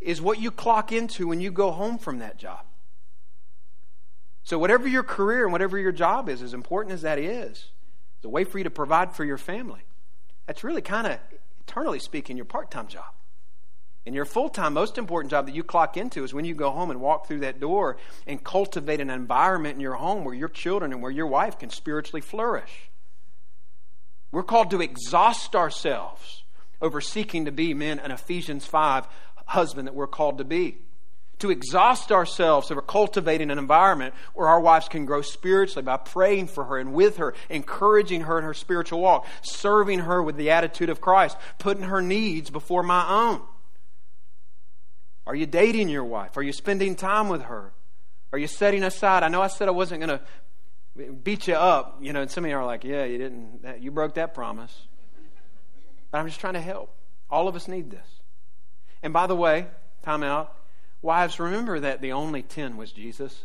[0.00, 2.64] is what you clock into when you go home from that job.
[4.46, 7.64] So, whatever your career and whatever your job is, as important as that is,
[8.16, 9.80] it's a way for you to provide for your family.
[10.46, 11.18] That's really kind of,
[11.66, 13.06] eternally speaking, your part time job.
[14.06, 16.70] And your full time, most important job that you clock into is when you go
[16.70, 20.48] home and walk through that door and cultivate an environment in your home where your
[20.48, 22.88] children and where your wife can spiritually flourish.
[24.30, 26.44] We're called to exhaust ourselves
[26.80, 29.08] over seeking to be men, an Ephesians 5
[29.46, 30.78] husband that we're called to be.
[31.40, 36.46] To exhaust ourselves over cultivating an environment where our wives can grow spiritually by praying
[36.46, 40.50] for her and with her, encouraging her in her spiritual walk, serving her with the
[40.50, 43.42] attitude of Christ, putting her needs before my own.
[45.26, 46.38] Are you dating your wife?
[46.38, 47.72] Are you spending time with her?
[48.32, 49.22] Are you setting aside?
[49.22, 52.44] I know I said I wasn't going to beat you up, you know, and some
[52.44, 54.86] of you are like, yeah, you didn't, you broke that promise.
[56.10, 56.94] But I'm just trying to help.
[57.28, 58.06] All of us need this.
[59.02, 59.66] And by the way,
[60.02, 60.55] time out.
[61.06, 63.44] Wives, remember that the only 10 was Jesus.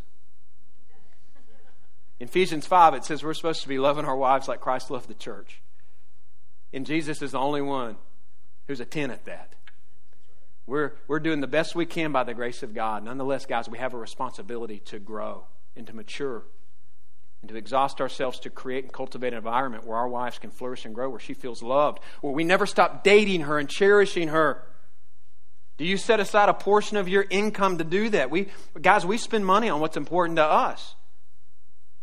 [2.19, 5.08] In Ephesians 5, it says we're supposed to be loving our wives like Christ loved
[5.08, 5.62] the church.
[6.74, 7.97] And Jesus is the only one
[8.67, 9.54] who's a 10 at that.
[10.65, 13.04] We're, we're doing the best we can by the grace of God.
[13.04, 15.45] Nonetheless, guys, we have a responsibility to grow
[15.76, 16.41] and to mature
[17.43, 20.86] and to exhaust ourselves to create and cultivate an environment where our wives can flourish
[20.86, 24.63] and grow, where she feels loved, where we never stop dating her and cherishing her.
[25.77, 28.29] Do you set aside a portion of your income to do that?
[28.29, 30.95] We, guys, we spend money on what's important to us.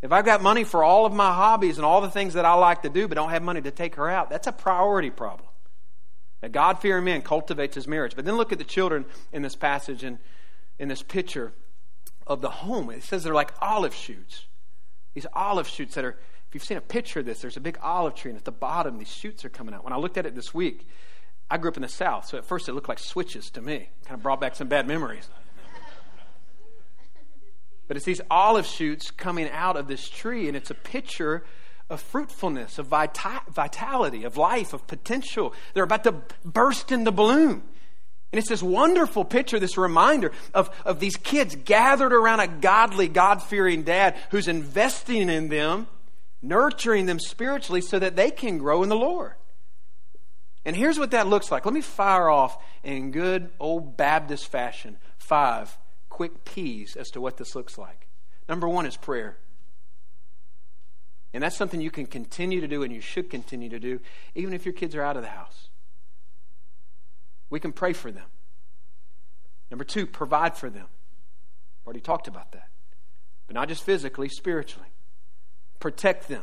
[0.01, 2.55] If I've got money for all of my hobbies and all the things that I
[2.55, 5.49] like to do, but don't have money to take her out, that's a priority problem.
[6.43, 8.15] A God fearing man cultivates his marriage.
[8.15, 10.19] But then look at the children in this passage and
[10.79, 11.53] in this picture
[12.27, 12.91] of the home.
[12.91, 14.47] It says they're like olive shoots.
[15.15, 17.79] These olive shoots that are, if you've seen a picture of this, there's a big
[17.83, 19.83] olive tree, and at the bottom, these shoots are coming out.
[19.83, 20.87] When I looked at it this week,
[21.51, 23.89] I grew up in the South, so at first it looked like switches to me.
[24.05, 25.29] Kind of brought back some bad memories.
[27.87, 31.45] but it's these olive shoots coming out of this tree, and it's a picture
[31.89, 35.55] of fruitfulness, of vitality, of life, of potential.
[35.73, 37.63] They're about to burst into bloom.
[38.31, 43.09] And it's this wonderful picture, this reminder of, of these kids gathered around a godly,
[43.09, 45.87] God fearing dad who's investing in them,
[46.43, 49.33] nurturing them spiritually so that they can grow in the Lord.
[50.65, 51.65] And here's what that looks like.
[51.65, 57.37] Let me fire off in good old Baptist fashion five quick P's as to what
[57.37, 58.09] this looks like.
[58.49, 59.39] Number one is prayer.
[61.33, 64.01] And that's something you can continue to do and you should continue to do,
[64.35, 65.69] even if your kids are out of the house.
[67.51, 68.27] We can pray for them.
[69.71, 70.87] Number two, provide for them.
[70.87, 72.69] I've Already talked about that.
[73.47, 74.89] But not just physically, spiritually.
[75.81, 76.43] protect them,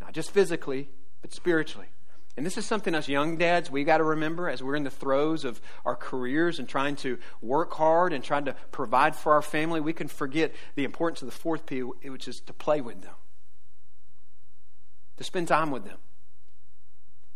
[0.00, 0.88] not just physically,
[1.22, 1.88] but spiritually.
[2.36, 4.90] And this is something us young dads, we've got to remember as we're in the
[4.90, 9.42] throes of our careers and trying to work hard and trying to provide for our
[9.42, 9.80] family.
[9.80, 13.14] We can forget the importance of the fourth P, which is to play with them,
[15.16, 15.98] to spend time with them.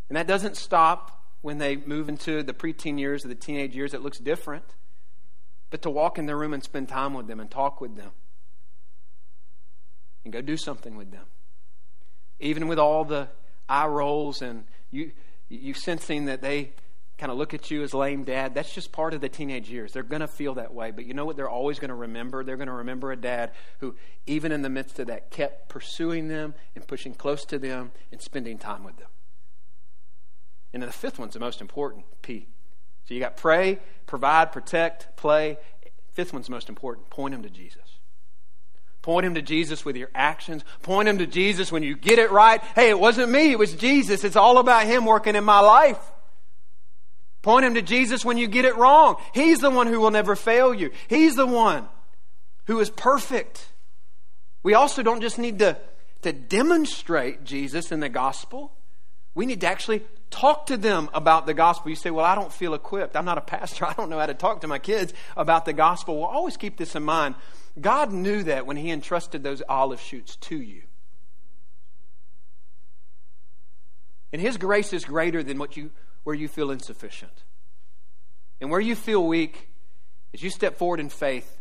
[0.08, 3.94] And that doesn't stop when they move into the preteen years or the teenage years.
[3.94, 4.64] It looks different.
[5.70, 8.12] But to walk in their room and spend time with them and talk with them
[10.22, 11.26] and go do something with them.
[12.38, 13.28] Even with all the
[13.68, 15.12] eye rolls and you,
[15.48, 16.72] you sensing that they
[17.18, 19.92] kind of look at you as lame dad, that's just part of the teenage years.
[19.92, 20.90] They're going to feel that way.
[20.90, 22.42] But you know what they're always going to remember?
[22.42, 23.94] They're going to remember a dad who,
[24.26, 28.20] even in the midst of that, kept pursuing them and pushing close to them and
[28.20, 29.08] spending time with them.
[30.72, 32.48] And then the fifth one's the most important P.
[33.06, 35.58] So you got pray, provide, protect, play.
[36.14, 37.10] Fifth one's most important.
[37.10, 37.93] Point them to Jesus.
[39.04, 40.64] Point him to Jesus with your actions.
[40.80, 42.62] Point him to Jesus when you get it right.
[42.74, 44.24] Hey, it wasn't me, it was Jesus.
[44.24, 45.98] It's all about him working in my life.
[47.42, 49.16] Point him to Jesus when you get it wrong.
[49.34, 50.90] He's the one who will never fail you.
[51.06, 51.86] He's the one
[52.64, 53.68] who is perfect.
[54.62, 55.76] We also don't just need to,
[56.22, 58.72] to demonstrate Jesus in the gospel.
[59.34, 61.90] We need to actually talk to them about the gospel.
[61.90, 63.16] You say, Well, I don't feel equipped.
[63.16, 63.84] I'm not a pastor.
[63.86, 66.16] I don't know how to talk to my kids about the gospel.
[66.16, 67.34] Well, always keep this in mind.
[67.80, 70.82] God knew that when He entrusted those olive shoots to you.
[74.32, 75.90] And His grace is greater than what you,
[76.24, 77.44] where you feel insufficient.
[78.60, 79.68] And where you feel weak,
[80.32, 81.60] as you step forward in faith,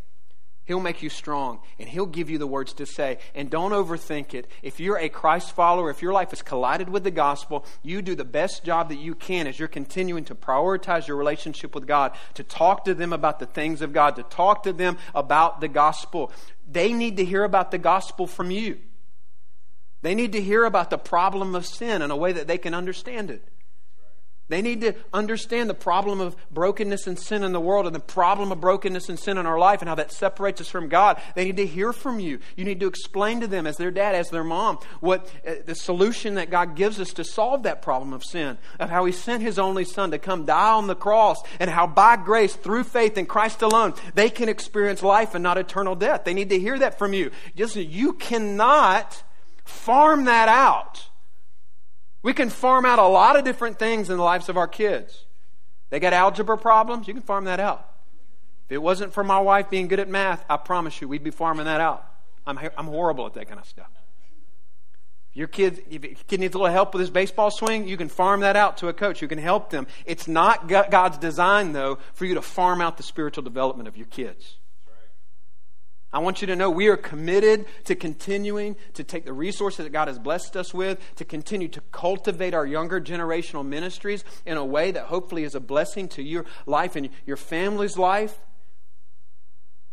[0.66, 3.18] He'll make you strong and He'll give you the words to say.
[3.36, 4.50] And don't overthink it.
[4.62, 8.16] If you're a Christ follower, if your life is collided with the gospel, you do
[8.16, 12.14] the best job that you can as you're continuing to prioritize your relationship with God,
[12.36, 15.68] to talk to them about the things of God, to talk to them about the
[15.68, 16.32] gospel.
[16.70, 18.80] They need to hear about the gospel from you.
[20.02, 22.74] They need to hear about the problem of sin in a way that they can
[22.74, 23.48] understand it.
[24.50, 28.00] They need to understand the problem of brokenness and sin in the world and the
[28.00, 31.22] problem of brokenness and sin in our life and how that separates us from God.
[31.34, 32.40] They need to hear from you.
[32.58, 35.76] You need to explain to them, as their dad, as their mom, what uh, the
[35.76, 39.42] solution that God gives us to solve that problem of sin, of how He sent
[39.42, 43.18] His only Son to come die on the cross, and how by grace, through faith
[43.18, 46.26] in Christ alone, they can experience life and not eternal death.
[46.26, 47.32] They need to hear that from you.
[47.56, 49.24] Just you cannot
[49.64, 51.08] farm that out
[52.24, 55.26] we can farm out a lot of different things in the lives of our kids.
[55.90, 57.88] They got algebra problems, you can farm that out.
[58.66, 61.32] If it wasn't for my wife being good at math, I promise you, we'd be
[61.32, 62.08] farming that out.
[62.48, 63.92] I'm, I'm horrible at that kind of stuff.
[65.34, 68.08] Your kid, if your kid needs a little help with his baseball swing, you can
[68.08, 69.22] farm that out to a coach.
[69.22, 69.88] You can help them.
[70.06, 74.06] It's not God's design, though, for you to farm out the spiritual development of your
[74.06, 74.58] kids.
[76.14, 79.90] I want you to know we are committed to continuing to take the resources that
[79.90, 84.64] God has blessed us with, to continue to cultivate our younger generational ministries in a
[84.64, 88.40] way that hopefully is a blessing to your life and your family's life.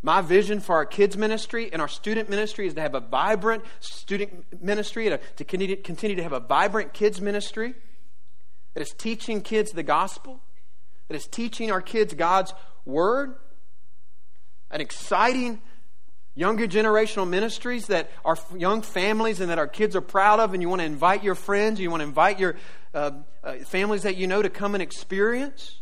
[0.02, 3.64] My vision for our kids' ministry and our student ministry is to have a vibrant
[3.80, 7.74] student ministry, to, to continue to have a vibrant kids' ministry
[8.74, 10.40] that is teaching kids the gospel,
[11.08, 12.52] that is teaching our kids God's
[12.84, 13.36] word,
[14.70, 15.60] an exciting
[16.40, 20.62] younger generational ministries that our young families and that our kids are proud of, and
[20.62, 22.56] you want to invite your friends, you want to invite your
[22.94, 23.10] uh,
[23.44, 25.80] uh, families that you know to come and experience.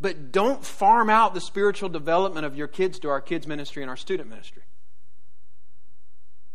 [0.00, 3.90] But don't farm out the spiritual development of your kids to our kids' ministry and
[3.90, 4.62] our student ministry.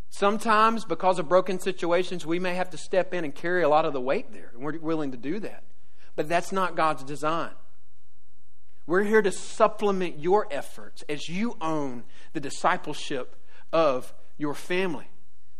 [0.09, 3.85] Sometimes, because of broken situations, we may have to step in and carry a lot
[3.85, 5.63] of the weight there, and we're willing to do that.
[6.15, 7.51] But that's not God's design.
[8.87, 13.35] We're here to supplement your efforts as you own the discipleship
[13.73, 15.07] of your family,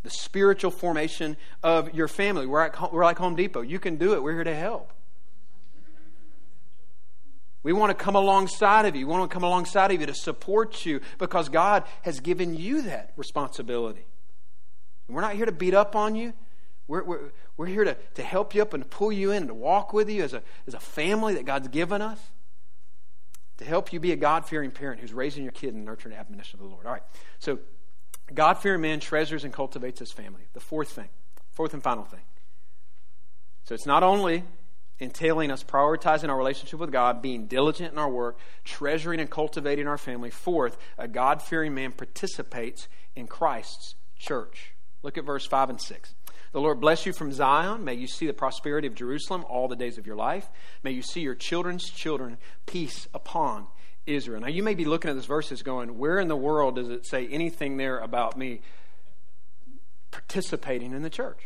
[0.03, 2.45] the spiritual formation of your family.
[2.45, 3.61] We're, at, we're like Home Depot.
[3.61, 4.21] You can do it.
[4.21, 4.93] We're here to help.
[7.63, 9.07] We want to come alongside of you.
[9.07, 12.83] We want to come alongside of you to support you because God has given you
[12.83, 14.05] that responsibility.
[15.07, 16.33] we're not here to beat up on you.
[16.87, 19.47] We're, we're, we're here to, to help you up and to pull you in and
[19.47, 22.19] to walk with you as a, as a family that God's given us
[23.57, 26.17] to help you be a God fearing parent who's raising your kid in nurture and
[26.17, 26.85] admonition of the Lord.
[26.85, 27.03] All right.
[27.39, 27.59] So,
[28.33, 30.41] God fearing man treasures and cultivates his family.
[30.53, 31.09] The fourth thing,
[31.51, 32.21] fourth and final thing.
[33.65, 34.43] So, it's not only
[34.99, 39.87] entailing us prioritizing our relationship with God, being diligent in our work, treasuring and cultivating
[39.87, 40.29] our family.
[40.29, 44.73] Fourth, a God fearing man participates in Christ's church.
[45.03, 46.15] Look at verse 5 and 6.
[46.55, 47.83] The Lord bless you from Zion.
[47.83, 50.49] May you see the prosperity of Jerusalem all the days of your life.
[50.83, 52.37] May you see your children's children.
[52.65, 53.67] Peace upon
[54.05, 54.39] Israel.
[54.39, 57.05] Now, you may be looking at this verses going, Where in the world does it
[57.05, 58.61] say anything there about me
[60.11, 61.41] participating in the church.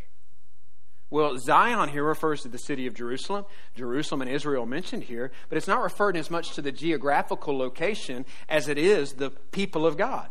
[1.10, 3.45] Well, Zion here refers to the city of Jerusalem.
[3.76, 8.28] Jerusalem and Israel mentioned here, but it's not referred as much to the geographical location
[8.47, 10.30] as it is the people of God.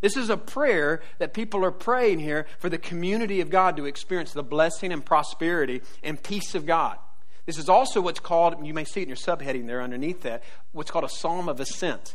[0.00, 3.86] This is a prayer that people are praying here for the community of God to
[3.86, 6.98] experience the blessing and prosperity and peace of God.
[7.46, 10.42] This is also what's called, you may see it in your subheading there underneath that,
[10.72, 12.14] what's called a psalm of ascent.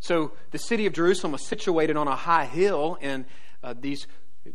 [0.00, 3.26] So the city of Jerusalem was situated on a high hill, and
[3.62, 4.06] uh, these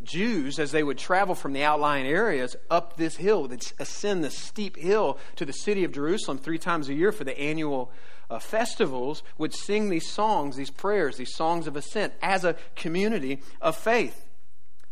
[0.04, 4.30] Jews, as they would travel from the outlying areas up this hill, they'd ascend the
[4.30, 7.92] steep hill to the city of Jerusalem three times a year for the annual
[8.30, 13.42] uh, festivals, would sing these songs, these prayers, these songs of ascent as a community
[13.62, 14.28] of faith.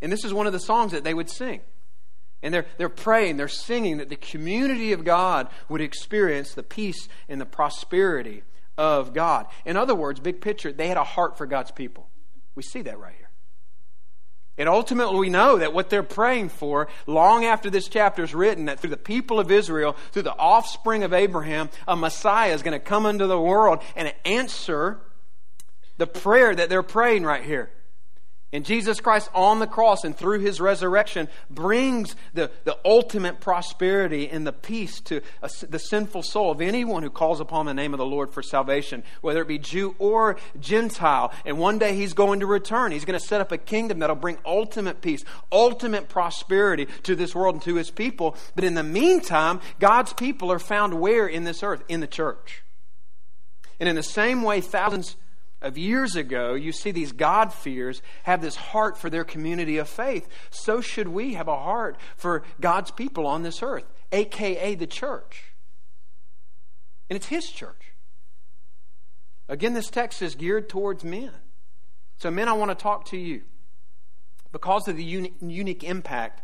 [0.02, 1.62] And this is one of the songs that they would sing.
[2.44, 7.08] And they're, they're praying, they're singing that the community of God would experience the peace
[7.28, 8.44] and the prosperity
[8.78, 9.48] of God.
[9.66, 12.08] In other words, big picture, they had a heart for God's people.
[12.56, 13.27] We see that right here.
[14.58, 18.66] And ultimately, we know that what they're praying for, long after this chapter is written,
[18.66, 22.74] that through the people of Israel, through the offspring of Abraham, a Messiah is going
[22.74, 25.00] to come into the world and answer
[25.98, 27.70] the prayer that they're praying right here.
[28.54, 34.30] And Jesus Christ on the cross and through his resurrection brings the, the ultimate prosperity
[34.30, 37.94] and the peace to a, the sinful soul of anyone who calls upon the name
[37.94, 41.34] of the Lord for salvation, whether it be Jew or Gentile.
[41.46, 42.94] And one day he's going to return.
[42.94, 47.36] He's going to set up a kingdom that'll bring ultimate peace, ultimate prosperity to this
[47.36, 48.38] world and to his people.
[48.56, 51.84] But in the meantime, God's people are found where in this earth?
[51.90, 52.64] In the church.
[53.78, 55.18] And in the same way, thousands
[55.62, 60.28] of years ago, you see these God-fears have this heart for their community of faith.
[60.50, 65.54] So should we have a heart for God's people on this earth, aka the church.
[67.10, 67.94] And it's His church.
[69.50, 71.32] Again, this text is geared towards men.
[72.18, 73.44] So, men, I want to talk to you
[74.52, 76.42] because of the unique impact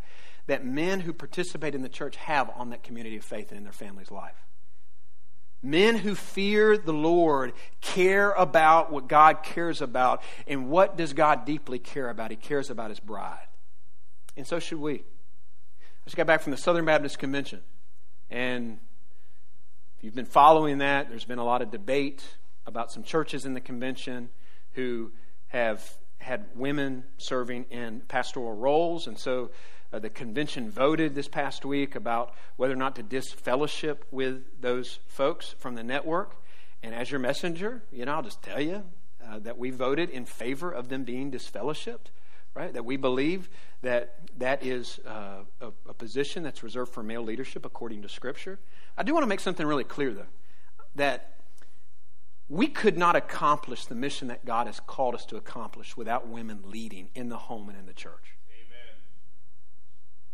[0.48, 3.64] that men who participate in the church have on that community of faith and in
[3.64, 4.36] their family's life.
[5.64, 10.22] Men who fear the Lord care about what God cares about.
[10.46, 12.32] And what does God deeply care about?
[12.32, 13.48] He cares about his bride.
[14.36, 14.96] And so should we.
[14.96, 17.62] I just got back from the Southern Baptist Convention.
[18.30, 18.80] And
[19.98, 22.24] if you've been following that, there's been a lot of debate
[22.66, 24.30] about some churches in the convention
[24.74, 25.12] who
[25.48, 29.08] have had women serving in pastoral roles.
[29.08, 29.52] And so
[29.94, 35.00] uh, the convention voted this past week about whether or not to disfellowship with those
[35.06, 36.36] folks from the network.
[36.82, 38.84] And as your messenger, you know, I'll just tell you
[39.24, 42.08] uh, that we voted in favor of them being disfellowshipped,
[42.56, 42.74] right?
[42.74, 43.50] That we believe
[43.84, 48.60] that that is uh, a, a position that's reserved for male leadership according to Scripture.
[48.98, 50.26] I do want to make something really clear, though,
[50.96, 51.36] that
[52.50, 56.64] we could not accomplish the mission that God has called us to accomplish without women
[56.66, 58.38] leading in the home and in the church.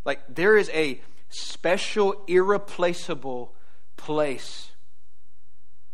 [0.06, 3.54] Like, there is a special, irreplaceable
[3.97, 4.72] place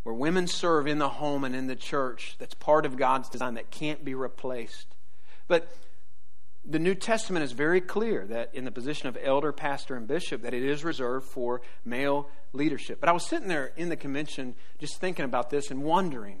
[0.04, 3.54] where women serve in the home and in the church that's part of God's design
[3.54, 4.94] that can't be replaced.
[5.48, 5.68] But
[6.64, 10.42] the New Testament is very clear that in the position of elder, pastor, and bishop,
[10.42, 13.00] that it is reserved for male leadership.
[13.00, 16.40] But I was sitting there in the convention just thinking about this and wondering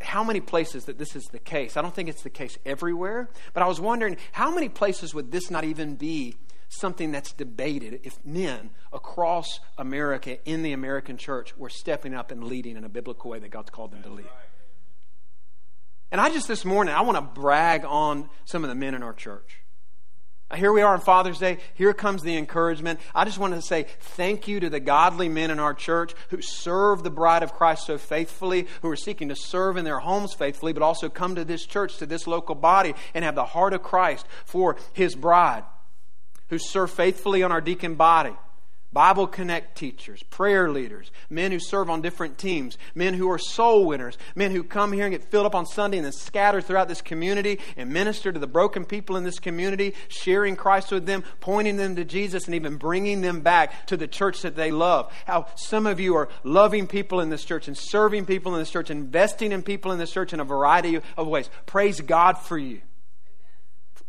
[0.00, 1.76] how many places that this is the case.
[1.76, 5.32] I don't think it's the case everywhere, but I was wondering how many places would
[5.32, 6.36] this not even be
[6.70, 12.44] something that's debated if men across America in the American church were stepping up and
[12.44, 14.28] leading in a biblical way that God's called them to lead.
[16.12, 19.02] And I just this morning, I want to brag on some of the men in
[19.02, 19.60] our church.
[20.48, 21.58] Uh, here we are on Father's Day.
[21.74, 23.00] Here comes the encouragement.
[23.14, 26.40] I just want to say thank you to the godly men in our church who
[26.40, 30.34] serve the bride of Christ so faithfully, who are seeking to serve in their homes
[30.34, 33.72] faithfully, but also come to this church, to this local body, and have the heart
[33.72, 35.64] of Christ for his bride
[36.50, 38.34] who serve faithfully on our deacon body.
[38.92, 43.86] Bible Connect teachers, prayer leaders, men who serve on different teams, men who are soul
[43.86, 46.88] winners, men who come here and get filled up on Sunday and then scatter throughout
[46.88, 51.22] this community and minister to the broken people in this community, sharing Christ with them,
[51.38, 55.12] pointing them to Jesus, and even bringing them back to the church that they love.
[55.24, 58.70] How some of you are loving people in this church and serving people in this
[58.70, 61.48] church, investing in people in this church in a variety of ways.
[61.64, 62.80] Praise God for you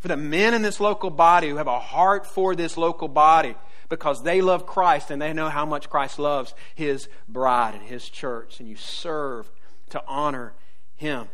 [0.02, 3.56] for the men in this local body who have a heart for this local body
[3.88, 8.10] because they love Christ and they know how much Christ loves his bride and his
[8.10, 9.50] church, and you serve
[9.90, 10.54] to honor
[10.96, 11.28] him.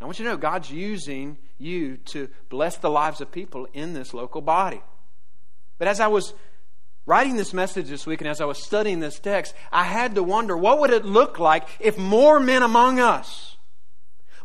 [0.00, 3.92] I want you to know God's using you to bless the lives of people in
[3.92, 4.82] this local body.
[5.78, 6.32] But as I was
[7.06, 10.22] writing this message this week and as I was studying this text, I had to
[10.22, 13.55] wonder what would it look like if more men among us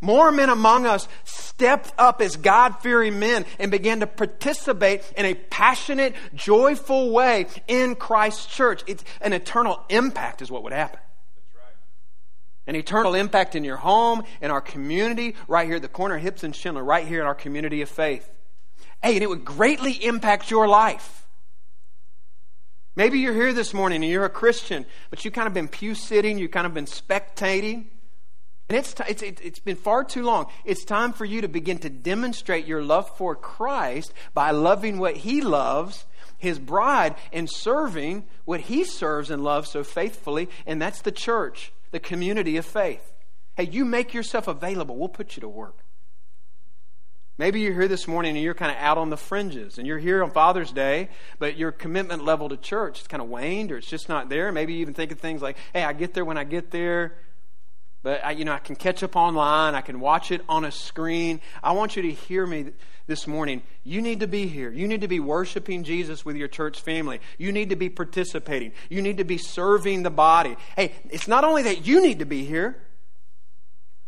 [0.02, 5.26] More men among us stepped up as God fearing men and began to participate in
[5.26, 8.84] a passionate, joyful way in Christ's church.
[8.88, 11.00] It's an eternal impact, is what would happen.
[12.66, 16.24] An eternal impact in your home, in our community, right here at the corner of
[16.24, 18.28] Hipps and Shindler, right here in our community of faith.
[19.04, 21.28] Hey, and it would greatly impact your life.
[22.96, 25.96] Maybe you're here this morning and you're a Christian, but you've kind of been pew
[25.96, 27.86] sitting, you've kind of been spectating.
[28.72, 30.48] And it's, t- it's, it's been far too long.
[30.64, 35.18] It's time for you to begin to demonstrate your love for Christ by loving what
[35.18, 36.06] He loves,
[36.38, 41.74] His bride, and serving what He serves and loves so faithfully, and that's the church,
[41.92, 43.12] the community of faith.
[43.58, 45.80] Hey, you make yourself available, we'll put you to work.
[47.38, 50.00] Maybe you're here this morning and you're kind of out on the fringes, and you're
[50.00, 51.10] here on Father's Day,
[51.40, 54.50] but your commitment level to church is kind of waned or it's just not there.
[54.54, 57.18] Maybe you even think of things like, hey, I get there when I get there.
[58.04, 59.76] But I, you know, I can catch up online.
[59.76, 61.40] I can watch it on a screen.
[61.62, 62.72] I want you to hear me
[63.06, 63.62] this morning.
[63.84, 64.72] You need to be here.
[64.72, 67.22] You need to be worshiping Jesus with your church family.
[67.38, 68.72] You need to be participating.
[68.90, 70.58] You need to be serving the body.
[70.76, 72.82] Hey, it's not only that you need to be here.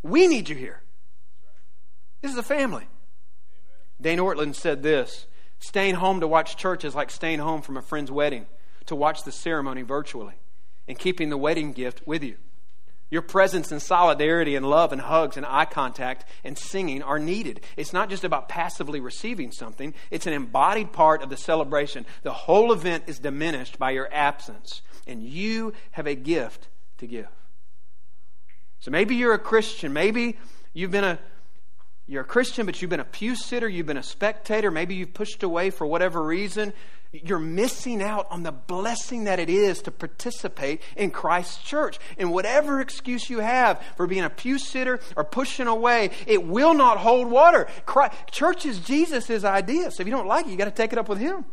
[0.02, 0.82] We need you here.
[2.22, 2.88] This is a family.
[4.02, 5.28] Dane Ortlund said this
[5.60, 8.48] Staying home to watch church is like staying home from a friend's wedding
[8.88, 10.34] to watch the ceremony virtually
[10.88, 12.36] and keeping the wedding gift with you.
[13.14, 17.61] Your presence and solidarity and love and hugs and eye contact and singing are needed.
[17.78, 22.07] It's not just about passively receiving something, it's an embodied part of the celebration.
[22.24, 27.28] The whole event is diminished by your absence, and you have a gift to give.
[28.80, 29.93] So maybe you're a Christian.
[29.93, 30.39] Maybe
[30.74, 31.20] you've been a
[32.08, 35.14] you're a Christian, but you've been a pew sitter, you've been a spectator, maybe you've
[35.14, 36.74] pushed away for whatever reason
[37.14, 41.99] you're missing out on the blessing that it is to participate in Christ's church.
[42.18, 46.74] And whatever excuse you have for being a pew sitter or pushing away, it will
[46.74, 47.68] not hold water.
[47.86, 49.91] Christ, church is Jesus' idea.
[49.91, 51.45] So if you don't like it, you got to take it up with Him.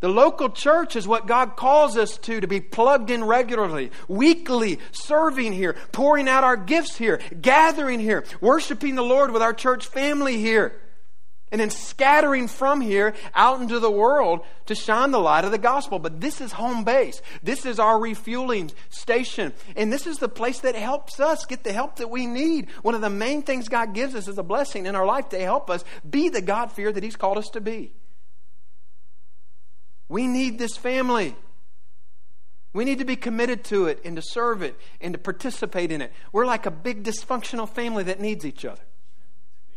[0.00, 4.78] The local church is what God calls us to, to be plugged in regularly, weekly,
[4.92, 9.86] serving here, pouring out our gifts here, gathering here, worshiping the Lord with our church
[9.86, 10.80] family here
[11.50, 15.58] and then scattering from here out into the world to shine the light of the
[15.58, 15.98] gospel.
[15.98, 17.22] But this is home base.
[17.42, 19.52] This is our refueling station.
[19.76, 22.68] And this is the place that helps us get the help that we need.
[22.82, 25.38] One of the main things God gives us is a blessing in our life to
[25.40, 27.92] help us be the God fear that He's called us to be.
[30.08, 31.36] We need this family.
[32.72, 36.00] We need to be committed to it and to serve it and to participate in
[36.00, 36.12] it.
[36.32, 38.82] We're like a big dysfunctional family that needs each other.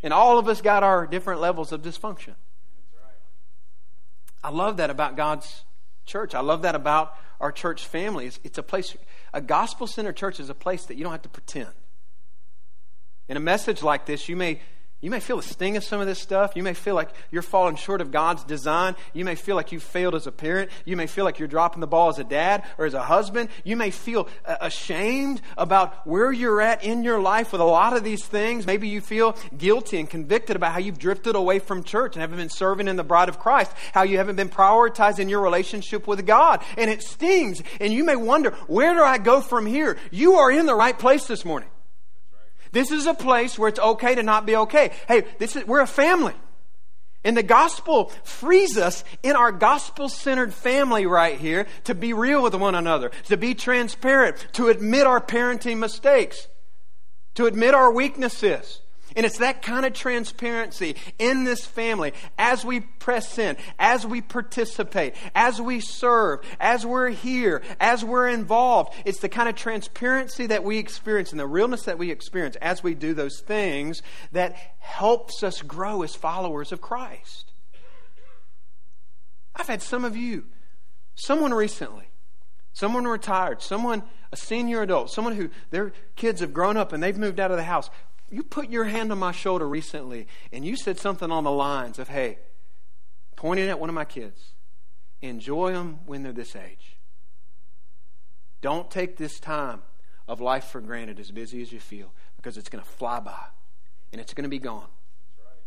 [0.03, 2.36] And all of us got our different levels of dysfunction.
[4.43, 5.63] I love that about God's
[6.05, 6.34] church.
[6.34, 8.27] I love that about our church family.
[8.27, 8.95] It's, it's a place,
[9.34, 11.69] a gospel centered church is a place that you don't have to pretend.
[13.27, 14.59] In a message like this, you may
[15.02, 16.56] you may feel the sting of some of this stuff.
[16.56, 18.95] You may feel like you're falling short of God's design.
[19.14, 20.70] You may feel like you failed as a parent.
[20.86, 23.49] You may feel like you're dropping the ball as a dad or as a husband.
[23.64, 27.97] You may feel uh, ashamed about where you're at in your life with a lot
[27.97, 28.68] of these things.
[28.68, 32.38] Maybe you feel guilty and convicted about how you've drifted away from church and haven't
[32.38, 36.28] been serving in the bride of Christ, how you haven't been prioritizing your relationship with
[36.28, 36.64] God.
[36.78, 37.64] And it stings.
[37.80, 39.97] And you may wonder, where do I go from here?
[40.12, 41.70] You are in the right place this morning.
[42.72, 44.91] This is a place where it's okay to not be okay.
[45.07, 46.34] Hey, this is, we're a family.
[47.24, 52.41] And the gospel frees us in our gospel centered family right here to be real
[52.41, 56.47] with one another, to be transparent, to admit our parenting mistakes,
[57.36, 58.82] to admit our weaknesses,
[59.16, 64.22] and it's that kind of transparency in this family as we press in, as we
[64.22, 68.93] participate, as we serve, as we're here, as we're involved.
[69.05, 72.84] It's the kind of transparency that we experience and the realness that we experience as
[72.84, 74.01] we do those things
[74.32, 77.51] that helps us grow as followers of Christ.
[79.55, 80.45] I've had some of you,
[81.16, 82.09] someone recently,
[82.74, 87.18] someone retired, someone, a senior adult, someone who their kids have grown up and they've
[87.18, 87.89] moved out of the house
[88.32, 91.99] you put your hand on my shoulder recently and you said something on the lines
[91.99, 92.39] of, hey,
[93.36, 94.53] pointing at one of my kids,
[95.21, 96.97] enjoy them when they're this age.
[98.61, 99.82] Don't take this time
[100.27, 103.45] of life for granted as busy as you feel because it's going to fly by
[104.11, 104.88] and it's going to be gone.
[105.38, 105.61] Right.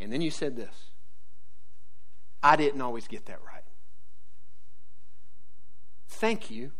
[0.00, 0.90] And then you said this
[2.42, 3.62] I didn't always get that right.
[6.08, 6.72] Thank you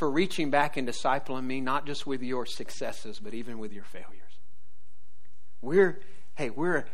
[0.00, 3.84] for reaching back and discipling me, not just with your successes, but even with your
[3.84, 4.38] failures.
[5.60, 6.00] We're,
[6.36, 6.86] hey, we're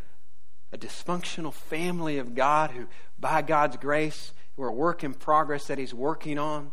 [0.73, 5.79] a dysfunctional family of God who, by God's grace, we're a work in progress that
[5.79, 6.73] He's working on.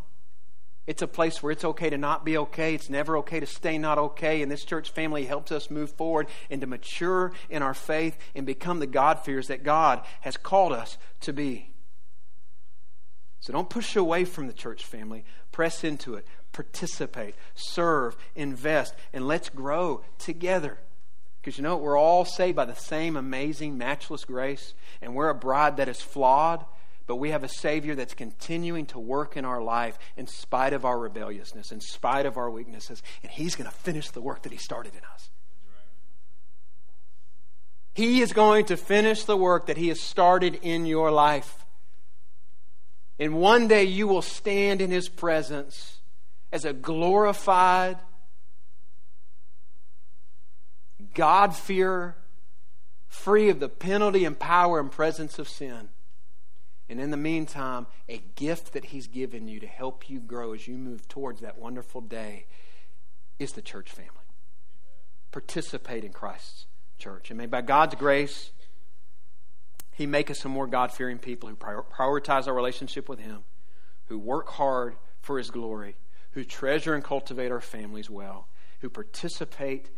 [0.88, 2.73] It's a place where it's okay to not be okay.
[2.73, 4.41] It's never okay to stay not okay.
[4.41, 8.43] And this church family helps us move forward and to mature in our faith and
[8.43, 11.72] become the God-fears that God has called us to be.
[13.43, 15.25] So don't push away from the church family.
[15.51, 16.25] Press into it.
[16.53, 17.35] Participate.
[17.55, 18.15] Serve.
[18.37, 18.95] Invest.
[19.11, 20.79] And let's grow together.
[21.41, 24.73] Because you know, we're all saved by the same amazing, matchless grace.
[25.01, 26.63] And we're a bride that is flawed
[27.05, 30.85] but we have a Savior that's continuing to work in our life in spite of
[30.85, 34.53] our rebelliousness, in spite of our weaknesses, and He's going to finish the work that
[34.53, 35.29] He started in us.
[37.93, 41.62] He is going to finish the work that He has started in your life.
[43.24, 45.99] And one day you will stand in His presence
[46.51, 47.97] as a glorified,
[51.13, 52.17] God-fearer,
[53.07, 55.88] free of the penalty and power and presence of sin.
[56.89, 60.67] And in the meantime, a gift that He's given you to help you grow as
[60.67, 62.45] you move towards that wonderful day
[63.39, 64.11] is the church family.
[65.32, 66.65] Participate in Christ's
[66.99, 67.32] church.
[67.32, 68.51] And may by God's grace,
[69.93, 73.43] He make us a more God fearing people who prioritize our relationship with Him,
[74.05, 75.95] who work hard for His glory,
[76.31, 78.47] who treasure and cultivate our families well,
[78.81, 79.89] who participate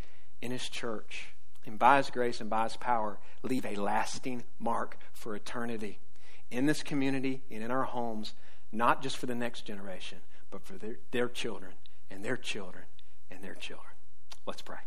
[0.41, 1.29] in His church,
[1.65, 5.99] and by His grace and by His power, leave a lasting mark for eternity
[6.51, 8.33] in this community and in our homes,
[8.71, 10.19] not just for the next generation,
[10.51, 11.73] but for their, their children
[12.11, 12.83] and their children
[13.31, 13.93] and their children.
[14.45, 14.77] Let's pray.